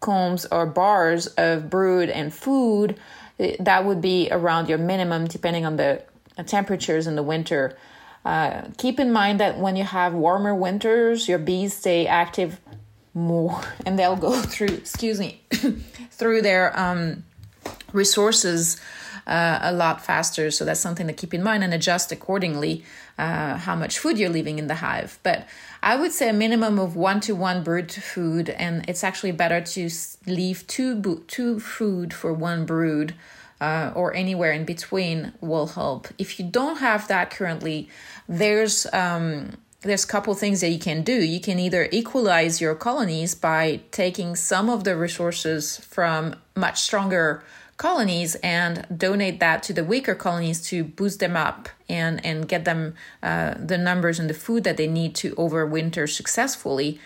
combs 0.00 0.46
or 0.46 0.66
bars 0.66 1.26
of 1.28 1.70
brood 1.70 2.10
and 2.10 2.32
food, 2.32 2.98
that 3.60 3.84
would 3.84 4.00
be 4.00 4.28
around 4.30 4.68
your 4.68 4.78
minimum 4.78 5.26
depending 5.26 5.64
on 5.64 5.76
the 5.76 6.02
temperatures 6.46 7.06
in 7.06 7.16
the 7.16 7.22
winter. 7.22 7.76
Uh, 8.24 8.62
keep 8.76 9.00
in 9.00 9.12
mind 9.12 9.40
that 9.40 9.58
when 9.58 9.76
you 9.76 9.84
have 9.84 10.12
warmer 10.12 10.54
winters, 10.54 11.28
your 11.28 11.38
bees 11.38 11.74
stay 11.74 12.06
active 12.06 12.60
more 13.14 13.62
and 13.86 13.98
they'll 13.98 14.16
go 14.16 14.42
through, 14.42 14.68
excuse 14.68 15.18
me, 15.18 15.40
through 16.10 16.42
their 16.42 16.78
um, 16.78 17.24
resources 17.92 18.80
uh, 19.28 19.58
a 19.62 19.72
lot 19.72 20.04
faster. 20.04 20.50
So 20.50 20.64
that's 20.64 20.80
something 20.80 21.06
to 21.06 21.12
keep 21.12 21.34
in 21.34 21.42
mind 21.42 21.62
and 21.62 21.74
adjust 21.74 22.10
accordingly 22.10 22.84
uh, 23.18 23.56
how 23.58 23.76
much 23.76 23.98
food 23.98 24.18
you're 24.18 24.30
leaving 24.30 24.58
in 24.58 24.66
the 24.66 24.76
hive. 24.76 25.18
But 25.22 25.46
I 25.82 25.96
would 25.96 26.12
say 26.12 26.28
a 26.30 26.32
minimum 26.32 26.78
of 26.78 26.96
one 26.96 27.20
to 27.20 27.34
one 27.34 27.62
brood 27.62 27.92
food, 27.92 28.48
and 28.48 28.88
it's 28.88 29.04
actually 29.04 29.32
better 29.32 29.60
to 29.60 29.90
leave 30.26 30.66
two 30.66 31.24
two 31.28 31.60
food 31.60 32.14
for 32.14 32.32
one 32.32 32.64
brood. 32.66 33.14
Uh, 33.60 33.90
or 33.96 34.14
anywhere 34.14 34.52
in 34.52 34.64
between 34.64 35.32
will 35.40 35.66
help. 35.66 36.06
If 36.16 36.38
you 36.38 36.46
don't 36.46 36.76
have 36.76 37.08
that 37.08 37.30
currently, 37.30 37.88
there's 38.28 38.86
um, 38.92 39.56
there's 39.80 40.04
a 40.04 40.06
couple 40.06 40.32
things 40.34 40.60
that 40.60 40.70
you 40.70 40.78
can 40.78 41.02
do. 41.02 41.14
You 41.14 41.40
can 41.40 41.58
either 41.58 41.88
equalize 41.90 42.60
your 42.60 42.76
colonies 42.76 43.34
by 43.34 43.80
taking 43.90 44.36
some 44.36 44.70
of 44.70 44.84
the 44.84 44.96
resources 44.96 45.78
from 45.78 46.36
much 46.54 46.80
stronger 46.80 47.42
colonies 47.78 48.34
and 48.42 48.84
donate 48.94 49.40
that 49.40 49.62
to 49.62 49.72
the 49.72 49.84
weaker 49.84 50.14
colonies 50.14 50.60
to 50.60 50.84
boost 50.84 51.20
them 51.20 51.36
up 51.36 51.68
and 51.88 52.24
and 52.26 52.48
get 52.48 52.64
them 52.64 52.94
uh, 53.22 53.54
the 53.56 53.78
numbers 53.78 54.18
and 54.18 54.28
the 54.28 54.34
food 54.34 54.64
that 54.64 54.76
they 54.76 54.86
need 54.86 55.14
to 55.14 55.34
overwinter 55.36 56.08
successfully. 56.08 57.00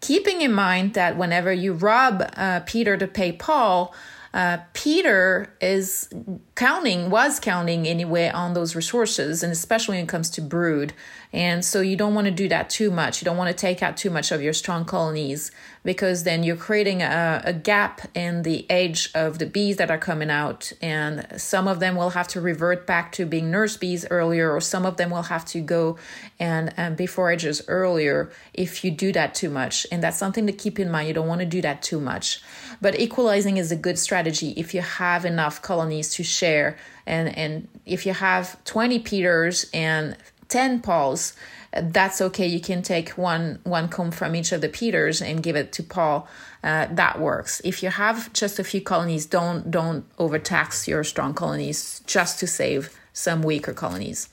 Keeping 0.00 0.40
in 0.40 0.52
mind 0.52 0.94
that 0.94 1.16
whenever 1.16 1.52
you 1.52 1.72
rob 1.72 2.22
uh, 2.36 2.60
peter 2.60 2.96
to 2.96 3.06
pay 3.06 3.30
paul 3.30 3.94
uh, 4.34 4.58
Peter 4.72 5.54
is 5.60 6.08
counting, 6.54 7.10
was 7.10 7.40
counting 7.40 7.86
anyway 7.86 8.28
on 8.28 8.54
those 8.54 8.74
resources, 8.74 9.42
and 9.42 9.52
especially 9.52 9.96
when 9.96 10.04
it 10.04 10.08
comes 10.08 10.30
to 10.30 10.40
brood. 10.40 10.92
And 11.32 11.64
so 11.64 11.80
you 11.80 11.96
don't 11.96 12.14
want 12.14 12.26
to 12.26 12.30
do 12.30 12.48
that 12.48 12.70
too 12.70 12.90
much. 12.90 13.20
You 13.20 13.26
don't 13.26 13.36
want 13.36 13.48
to 13.48 13.60
take 13.60 13.82
out 13.82 13.96
too 13.96 14.10
much 14.10 14.32
of 14.32 14.40
your 14.40 14.52
strong 14.52 14.84
colonies 14.84 15.50
because 15.84 16.24
then 16.24 16.42
you're 16.42 16.56
creating 16.56 17.02
a, 17.02 17.42
a 17.44 17.52
gap 17.52 18.00
in 18.14 18.42
the 18.42 18.66
age 18.70 19.10
of 19.14 19.38
the 19.38 19.46
bees 19.46 19.76
that 19.76 19.90
are 19.90 19.98
coming 19.98 20.30
out. 20.30 20.72
And 20.80 21.26
some 21.36 21.68
of 21.68 21.78
them 21.78 21.94
will 21.94 22.10
have 22.10 22.28
to 22.28 22.40
revert 22.40 22.86
back 22.86 23.12
to 23.12 23.26
being 23.26 23.50
nurse 23.50 23.76
bees 23.76 24.06
earlier, 24.10 24.50
or 24.50 24.60
some 24.60 24.86
of 24.86 24.96
them 24.96 25.10
will 25.10 25.22
have 25.22 25.44
to 25.46 25.60
go 25.60 25.98
and, 26.38 26.72
and 26.76 26.96
be 26.96 27.06
foragers 27.06 27.62
earlier 27.68 28.30
if 28.54 28.84
you 28.84 28.90
do 28.90 29.12
that 29.12 29.34
too 29.34 29.50
much. 29.50 29.86
And 29.92 30.02
that's 30.02 30.16
something 30.16 30.46
to 30.46 30.52
keep 30.52 30.78
in 30.78 30.90
mind. 30.90 31.08
You 31.08 31.14
don't 31.14 31.28
want 31.28 31.40
to 31.40 31.46
do 31.46 31.60
that 31.62 31.82
too 31.82 32.00
much. 32.00 32.40
But 32.80 32.98
equalizing 33.00 33.56
is 33.56 33.72
a 33.72 33.76
good 33.76 33.98
strategy 33.98 34.50
if 34.56 34.74
you 34.74 34.80
have 34.80 35.24
enough 35.24 35.62
colonies 35.62 36.10
to 36.14 36.22
share. 36.22 36.76
And, 37.06 37.36
and 37.36 37.68
if 37.84 38.06
you 38.06 38.12
have 38.12 38.62
20 38.64 38.98
Peters 39.00 39.66
and 39.72 40.16
10 40.48 40.80
Pauls, 40.80 41.34
that's 41.82 42.20
okay. 42.20 42.46
You 42.46 42.60
can 42.60 42.82
take 42.82 43.10
one 43.10 43.58
one 43.64 43.88
comb 43.88 44.10
from 44.10 44.34
each 44.34 44.52
of 44.52 44.60
the 44.60 44.68
Peters 44.68 45.20
and 45.20 45.42
give 45.42 45.56
it 45.56 45.72
to 45.72 45.82
Paul. 45.82 46.28
Uh, 46.62 46.86
that 46.90 47.20
works. 47.20 47.60
If 47.64 47.82
you 47.82 47.90
have 47.90 48.32
just 48.32 48.58
a 48.58 48.64
few 48.64 48.80
colonies, 48.80 49.26
don't 49.26 49.70
don't 49.70 50.04
overtax 50.18 50.88
your 50.88 51.04
strong 51.04 51.34
colonies 51.34 52.00
just 52.06 52.40
to 52.40 52.46
save 52.46 52.98
some 53.12 53.42
weaker 53.42 53.72
colonies. 53.72 54.28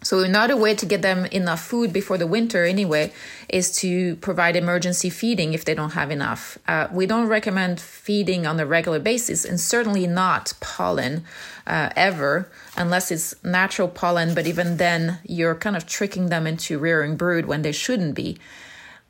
So 0.00 0.20
another 0.20 0.56
way 0.56 0.76
to 0.76 0.86
get 0.86 1.02
them 1.02 1.26
enough 1.26 1.60
food 1.60 1.92
before 1.92 2.18
the 2.18 2.26
winter, 2.26 2.64
anyway, 2.64 3.12
is 3.48 3.76
to 3.80 4.14
provide 4.16 4.54
emergency 4.54 5.10
feeding 5.10 5.54
if 5.54 5.64
they 5.64 5.74
don't 5.74 5.94
have 5.94 6.12
enough. 6.12 6.56
Uh, 6.68 6.86
we 6.92 7.04
don't 7.04 7.26
recommend 7.26 7.80
feeding 7.80 8.46
on 8.46 8.60
a 8.60 8.66
regular 8.66 9.00
basis, 9.00 9.44
and 9.44 9.60
certainly 9.60 10.06
not 10.06 10.54
pollen 10.60 11.24
uh, 11.66 11.90
ever, 11.96 12.48
unless 12.76 13.10
it's 13.10 13.34
natural 13.42 13.88
pollen. 13.88 14.34
But 14.34 14.46
even 14.46 14.76
then, 14.76 15.18
you're 15.24 15.56
kind 15.56 15.76
of 15.76 15.84
tricking 15.84 16.28
them 16.28 16.46
into 16.46 16.78
rearing 16.78 17.16
brood 17.16 17.46
when 17.46 17.62
they 17.62 17.72
shouldn't 17.72 18.14
be. 18.14 18.38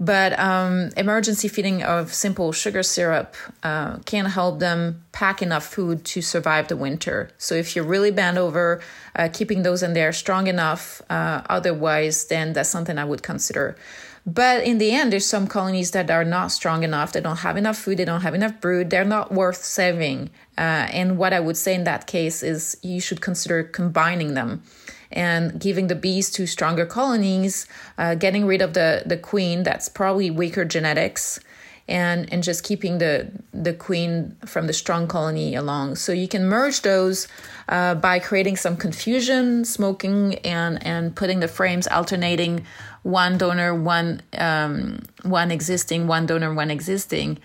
But 0.00 0.38
um, 0.38 0.90
emergency 0.96 1.48
feeding 1.48 1.82
of 1.82 2.14
simple 2.14 2.52
sugar 2.52 2.84
syrup 2.84 3.34
uh, 3.64 3.98
can 4.04 4.26
help 4.26 4.60
them 4.60 5.02
pack 5.10 5.42
enough 5.42 5.66
food 5.66 6.04
to 6.06 6.22
survive 6.22 6.68
the 6.68 6.76
winter. 6.76 7.30
So 7.36 7.56
if 7.56 7.74
you're 7.74 7.84
really 7.84 8.12
bend 8.12 8.38
over 8.38 8.80
uh, 9.16 9.28
keeping 9.32 9.64
those 9.64 9.82
in 9.82 9.94
there 9.94 10.12
strong 10.12 10.46
enough, 10.46 11.02
uh, 11.10 11.42
otherwise, 11.50 12.26
then 12.26 12.52
that's 12.52 12.68
something 12.68 12.96
I 12.96 13.04
would 13.04 13.24
consider. 13.24 13.76
But 14.24 14.62
in 14.64 14.78
the 14.78 14.92
end, 14.92 15.12
there's 15.12 15.26
some 15.26 15.48
colonies 15.48 15.92
that 15.92 16.10
are 16.10 16.24
not 16.24 16.52
strong 16.52 16.84
enough. 16.84 17.12
They 17.12 17.20
don't 17.20 17.38
have 17.38 17.56
enough 17.56 17.78
food. 17.78 17.96
They 17.96 18.04
don't 18.04 18.20
have 18.20 18.34
enough 18.34 18.60
brood. 18.60 18.90
They're 18.90 19.04
not 19.04 19.32
worth 19.32 19.64
saving. 19.64 20.30
Uh, 20.56 20.86
and 20.92 21.18
what 21.18 21.32
I 21.32 21.40
would 21.40 21.56
say 21.56 21.74
in 21.74 21.84
that 21.84 22.06
case 22.06 22.42
is 22.42 22.76
you 22.82 23.00
should 23.00 23.20
consider 23.20 23.64
combining 23.64 24.34
them 24.34 24.62
and 25.10 25.60
giving 25.60 25.86
the 25.86 25.94
bees 25.94 26.30
to 26.30 26.46
stronger 26.46 26.86
colonies, 26.86 27.66
uh, 27.96 28.14
getting 28.14 28.46
rid 28.46 28.62
of 28.62 28.74
the, 28.74 29.02
the 29.06 29.16
queen 29.16 29.62
that's 29.62 29.88
probably 29.88 30.30
weaker 30.30 30.64
genetics, 30.64 31.40
and, 31.88 32.30
and 32.30 32.42
just 32.42 32.64
keeping 32.64 32.98
the, 32.98 33.30
the 33.52 33.72
queen 33.72 34.36
from 34.44 34.66
the 34.66 34.74
strong 34.74 35.08
colony 35.08 35.54
along. 35.54 35.96
So 35.96 36.12
you 36.12 36.28
can 36.28 36.44
merge 36.44 36.82
those 36.82 37.28
uh, 37.68 37.94
by 37.94 38.18
creating 38.18 38.56
some 38.56 38.76
confusion, 38.76 39.64
smoking, 39.64 40.34
and, 40.44 40.84
and 40.86 41.16
putting 41.16 41.40
the 41.40 41.48
frames 41.48 41.86
alternating 41.86 42.66
one 43.04 43.38
donor, 43.38 43.74
one, 43.74 44.20
um, 44.36 45.00
one 45.22 45.50
existing, 45.50 46.06
one 46.06 46.26
donor, 46.26 46.52
one 46.52 46.70
existing. 46.70 47.38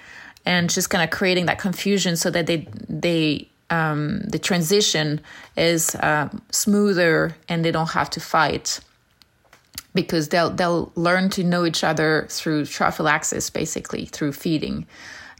And 0.46 0.70
just 0.70 0.90
kind 0.90 1.02
of 1.02 1.10
creating 1.10 1.46
that 1.46 1.58
confusion 1.58 2.18
so 2.18 2.30
that 2.30 2.48
they 2.48 2.68
they 2.90 3.48
um, 3.74 4.20
the 4.20 4.38
transition 4.38 5.20
is 5.58 5.96
uh, 5.96 6.30
smoother 6.52 7.36
and 7.50 7.66
they 7.66 7.72
don't 7.72 7.90
have 7.92 8.10
to 8.12 8.20
fight 8.20 8.80
because 9.96 10.30
they'll 10.30 10.52
they'll 10.52 10.92
learn 10.96 11.30
to 11.30 11.44
know 11.44 11.66
each 11.66 11.84
other 11.84 12.28
through 12.30 12.64
trophallaxis, 12.64 13.52
basically 13.52 14.06
through 14.06 14.34
feeding. 14.34 14.86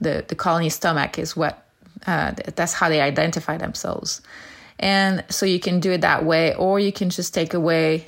The 0.02 0.26
the 0.28 0.36
colony 0.36 0.70
stomach 0.70 1.20
is 1.20 1.36
what 1.36 1.64
uh, 2.08 2.32
that's 2.56 2.74
how 2.74 2.90
they 2.90 3.02
identify 3.02 3.58
themselves, 3.58 4.22
and 4.80 5.24
so 5.30 5.46
you 5.46 5.60
can 5.60 5.80
do 5.80 5.92
it 5.92 6.02
that 6.02 6.26
way, 6.26 6.56
or 6.56 6.80
you 6.80 6.92
can 6.92 7.10
just 7.12 7.34
take 7.34 7.54
away. 7.54 8.06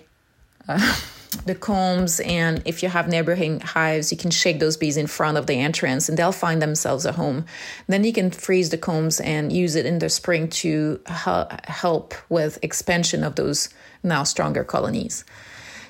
Uh, 0.67 0.95
the 1.45 1.55
combs 1.55 2.19
and 2.21 2.61
if 2.65 2.81
you 2.81 2.89
have 2.89 3.07
neighboring 3.07 3.59
hives 3.59 4.11
you 4.11 4.17
can 4.17 4.31
shake 4.31 4.59
those 4.59 4.77
bees 4.77 4.97
in 4.97 5.07
front 5.07 5.37
of 5.37 5.47
the 5.47 5.55
entrance 5.55 6.09
and 6.09 6.17
they'll 6.17 6.31
find 6.31 6.61
themselves 6.61 7.05
a 7.05 7.11
home. 7.11 7.45
Then 7.87 8.03
you 8.03 8.13
can 8.13 8.31
freeze 8.31 8.69
the 8.69 8.77
combs 8.77 9.19
and 9.19 9.51
use 9.51 9.75
it 9.75 9.85
in 9.85 9.99
the 9.99 10.09
spring 10.09 10.49
to 10.49 10.99
help 11.05 12.13
with 12.29 12.59
expansion 12.61 13.23
of 13.23 13.35
those 13.35 13.69
now 14.03 14.23
stronger 14.23 14.63
colonies. 14.63 15.25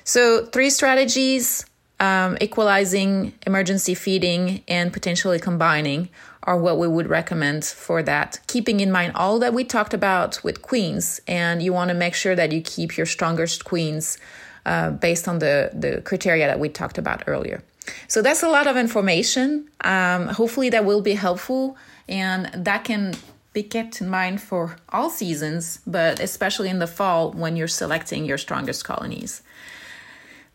So 0.04 0.46
three 0.46 0.70
strategies 0.70 1.66
um, 1.98 2.36
equalizing 2.40 3.32
emergency 3.46 3.94
feeding 3.94 4.62
and 4.68 4.92
potentially 4.92 5.38
combining 5.38 6.10
are 6.42 6.56
what 6.56 6.78
we 6.78 6.86
would 6.86 7.08
recommend 7.08 7.64
for 7.64 8.02
that. 8.02 8.38
Keeping 8.46 8.80
in 8.80 8.92
mind 8.92 9.12
all 9.16 9.38
that 9.40 9.54
we 9.54 9.64
talked 9.64 9.94
about 9.94 10.42
with 10.44 10.62
queens 10.62 11.20
and 11.26 11.62
you 11.62 11.72
want 11.72 11.88
to 11.88 11.94
make 11.94 12.14
sure 12.14 12.36
that 12.36 12.52
you 12.52 12.60
keep 12.60 12.96
your 12.96 13.06
strongest 13.06 13.64
queens 13.64 14.18
uh, 14.66 14.90
based 14.90 15.26
on 15.28 15.38
the, 15.38 15.70
the 15.72 16.02
criteria 16.02 16.46
that 16.46 16.60
we 16.60 16.68
talked 16.68 16.98
about 16.98 17.22
earlier. 17.26 17.62
So 18.08 18.20
that's 18.20 18.42
a 18.42 18.48
lot 18.48 18.66
of 18.66 18.76
information. 18.76 19.70
Um, 19.82 20.28
hopefully, 20.28 20.70
that 20.70 20.84
will 20.84 21.00
be 21.00 21.14
helpful 21.14 21.76
and 22.08 22.50
that 22.52 22.84
can 22.84 23.14
be 23.52 23.62
kept 23.62 24.00
in 24.00 24.08
mind 24.08 24.42
for 24.42 24.76
all 24.90 25.08
seasons, 25.08 25.80
but 25.86 26.20
especially 26.20 26.68
in 26.68 26.78
the 26.78 26.86
fall 26.86 27.32
when 27.32 27.56
you're 27.56 27.68
selecting 27.68 28.24
your 28.24 28.38
strongest 28.38 28.84
colonies. 28.84 29.42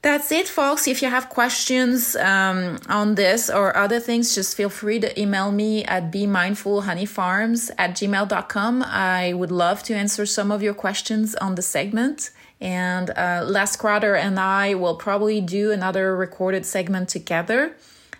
That's 0.01 0.31
it, 0.31 0.47
folks. 0.47 0.87
If 0.87 1.01
you 1.01 1.09
have 1.09 1.29
questions 1.29 2.15
um, 2.15 2.79
on 2.89 3.15
this 3.15 3.49
or 3.49 3.77
other 3.77 3.99
things, 3.99 4.33
just 4.33 4.57
feel 4.57 4.69
free 4.69 4.99
to 4.99 5.19
email 5.19 5.51
me 5.51 5.85
at 5.85 6.11
bemindfulhoneyfarms 6.11 7.71
at 7.77 7.91
gmail.com. 7.91 8.83
I 8.83 9.33
would 9.33 9.51
love 9.51 9.83
to 9.83 9.93
answer 9.93 10.25
some 10.25 10.51
of 10.51 10.63
your 10.63 10.73
questions 10.73 11.35
on 11.35 11.55
the 11.55 11.61
segment. 11.61 12.31
And 12.61 13.09
uh, 13.09 13.43
Les 13.45 13.75
Crowder 13.75 14.15
and 14.15 14.39
I 14.39 14.75
will 14.75 14.95
probably 14.95 15.41
do 15.41 15.71
another 15.71 16.15
recorded 16.15 16.65
segment 16.65 17.09
together. 17.09 17.75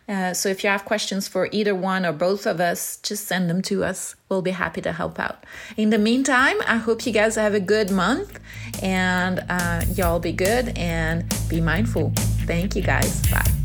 Uh, 0.10 0.34
so 0.34 0.50
if 0.50 0.64
you 0.64 0.70
have 0.70 0.84
questions 0.84 1.28
for 1.28 1.48
either 1.52 1.74
one 1.74 2.06
or 2.06 2.12
both 2.12 2.46
of 2.46 2.60
us, 2.60 2.98
just 2.98 3.28
send 3.28 3.50
them 3.50 3.62
to 3.62 3.84
us. 3.84 4.16
We'll 4.28 4.42
be 4.42 4.52
happy 4.52 4.82
to 4.82 4.92
help 4.92 5.20
out. 5.20 5.46
In 5.78 5.90
the 5.90 6.00
meantime, 6.00 6.58
I 6.68 6.78
hope 6.78 7.06
you 7.06 7.14
guys 7.14 7.36
have 7.36 7.54
a 7.54 7.60
good 7.60 7.92
month 7.92 8.40
and 8.82 9.46
uh, 9.48 9.84
y'all 9.94 10.20
be 10.20 10.34
good 10.34 10.78
and 10.78 11.24
be 11.48 11.62
mindful. 11.62 12.12
Thank 12.46 12.76
you 12.76 12.82
guys. 12.82 13.22
Bye. 13.32 13.61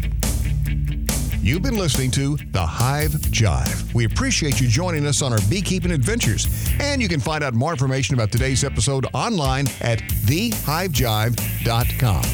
You've 1.46 1.62
been 1.62 1.78
listening 1.78 2.10
to 2.10 2.36
The 2.50 2.66
Hive 2.66 3.12
Jive. 3.12 3.94
We 3.94 4.04
appreciate 4.04 4.60
you 4.60 4.66
joining 4.66 5.06
us 5.06 5.22
on 5.22 5.32
our 5.32 5.38
beekeeping 5.48 5.92
adventures. 5.92 6.48
And 6.80 7.00
you 7.00 7.06
can 7.06 7.20
find 7.20 7.44
out 7.44 7.54
more 7.54 7.70
information 7.70 8.16
about 8.16 8.32
today's 8.32 8.64
episode 8.64 9.06
online 9.14 9.68
at 9.80 10.00
thehivejive.com. 10.00 12.24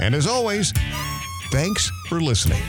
And 0.00 0.12
as 0.12 0.26
always, 0.26 0.72
thanks 1.52 1.88
for 2.08 2.20
listening. 2.20 2.64